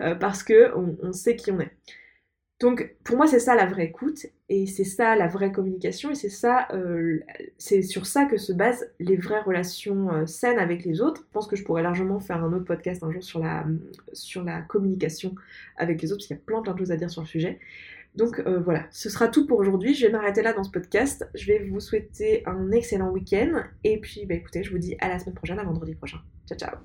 Euh, 0.00 0.14
parce 0.14 0.42
que 0.42 0.72
on, 0.76 1.12
sait 1.12 1.36
qui 1.36 1.50
on 1.52 1.60
est. 1.60 1.70
Donc 2.58 2.96
pour 3.04 3.18
moi 3.18 3.26
c'est 3.26 3.38
ça 3.38 3.54
la 3.54 3.66
vraie 3.66 3.84
écoute 3.84 4.24
et 4.48 4.66
c'est 4.66 4.84
ça 4.84 5.14
la 5.14 5.28
vraie 5.28 5.52
communication 5.52 6.10
et 6.10 6.14
c'est 6.14 6.30
ça 6.30 6.68
euh, 6.72 7.20
c'est 7.58 7.82
sur 7.82 8.06
ça 8.06 8.24
que 8.24 8.38
se 8.38 8.54
basent 8.54 8.90
les 8.98 9.16
vraies 9.16 9.42
relations 9.42 10.26
saines 10.26 10.58
avec 10.58 10.86
les 10.86 11.02
autres. 11.02 11.24
Je 11.26 11.32
pense 11.32 11.46
que 11.46 11.54
je 11.54 11.64
pourrais 11.64 11.82
largement 11.82 12.18
faire 12.18 12.42
un 12.42 12.52
autre 12.54 12.64
podcast 12.64 13.02
un 13.02 13.10
jour 13.10 13.22
sur 13.22 13.40
la 13.40 13.66
sur 14.14 14.42
la 14.42 14.62
communication 14.62 15.34
avec 15.76 16.00
les 16.00 16.12
autres 16.12 16.20
parce 16.20 16.28
qu'il 16.28 16.36
y 16.36 16.40
a 16.40 16.42
plein 16.42 16.62
plein 16.62 16.72
de 16.72 16.78
choses 16.78 16.92
à 16.92 16.96
dire 16.96 17.10
sur 17.10 17.20
le 17.20 17.28
sujet 17.28 17.58
donc 18.14 18.40
euh, 18.40 18.58
voilà, 18.58 18.86
ce 18.90 19.08
sera 19.08 19.28
tout 19.28 19.46
pour 19.46 19.58
aujourd'hui. 19.58 19.94
Je 19.94 20.06
vais 20.06 20.12
m'arrêter 20.12 20.42
là 20.42 20.52
dans 20.52 20.64
ce 20.64 20.70
podcast. 20.70 21.28
Je 21.34 21.46
vais 21.46 21.68
vous 21.68 21.80
souhaiter 21.80 22.42
un 22.46 22.70
excellent 22.72 23.10
week-end. 23.10 23.62
Et 23.84 24.00
puis 24.00 24.26
bah, 24.26 24.34
écoutez, 24.34 24.62
je 24.64 24.70
vous 24.70 24.78
dis 24.78 24.96
à 25.00 25.08
la 25.08 25.18
semaine 25.18 25.34
prochaine, 25.34 25.58
à 25.58 25.64
vendredi 25.64 25.94
prochain. 25.94 26.18
Ciao 26.48 26.58
ciao 26.58 26.76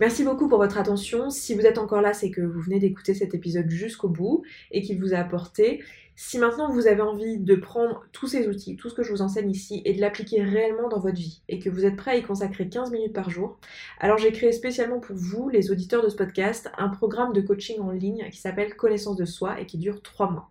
Merci 0.00 0.22
beaucoup 0.22 0.48
pour 0.48 0.58
votre 0.58 0.78
attention. 0.78 1.28
Si 1.30 1.54
vous 1.54 1.62
êtes 1.62 1.78
encore 1.78 2.02
là, 2.02 2.12
c'est 2.12 2.30
que 2.30 2.40
vous 2.40 2.60
venez 2.60 2.78
d'écouter 2.78 3.14
cet 3.14 3.34
épisode 3.34 3.68
jusqu'au 3.68 4.08
bout 4.08 4.44
et 4.70 4.80
qu'il 4.80 5.00
vous 5.00 5.12
a 5.12 5.18
apporté. 5.18 5.82
Si 6.20 6.36
maintenant 6.36 6.68
vous 6.68 6.88
avez 6.88 7.00
envie 7.00 7.38
de 7.38 7.54
prendre 7.54 8.04
tous 8.10 8.26
ces 8.26 8.48
outils, 8.48 8.74
tout 8.74 8.88
ce 8.88 8.94
que 8.96 9.04
je 9.04 9.12
vous 9.12 9.22
enseigne 9.22 9.52
ici, 9.52 9.82
et 9.84 9.94
de 9.94 10.00
l'appliquer 10.00 10.42
réellement 10.42 10.88
dans 10.88 10.98
votre 10.98 11.16
vie, 11.16 11.42
et 11.48 11.60
que 11.60 11.70
vous 11.70 11.84
êtes 11.84 11.94
prêt 11.94 12.10
à 12.10 12.16
y 12.16 12.24
consacrer 12.24 12.68
15 12.68 12.90
minutes 12.90 13.12
par 13.12 13.30
jour, 13.30 13.56
alors 14.00 14.18
j'ai 14.18 14.32
créé 14.32 14.50
spécialement 14.50 14.98
pour 14.98 15.14
vous, 15.14 15.48
les 15.48 15.70
auditeurs 15.70 16.02
de 16.02 16.08
ce 16.08 16.16
podcast, 16.16 16.72
un 16.76 16.88
programme 16.88 17.32
de 17.32 17.40
coaching 17.40 17.78
en 17.78 17.92
ligne 17.92 18.28
qui 18.32 18.38
s'appelle 18.40 18.74
Connaissance 18.74 19.16
de 19.16 19.24
soi 19.24 19.60
et 19.60 19.66
qui 19.66 19.78
dure 19.78 20.02
3 20.02 20.32
mois. 20.32 20.50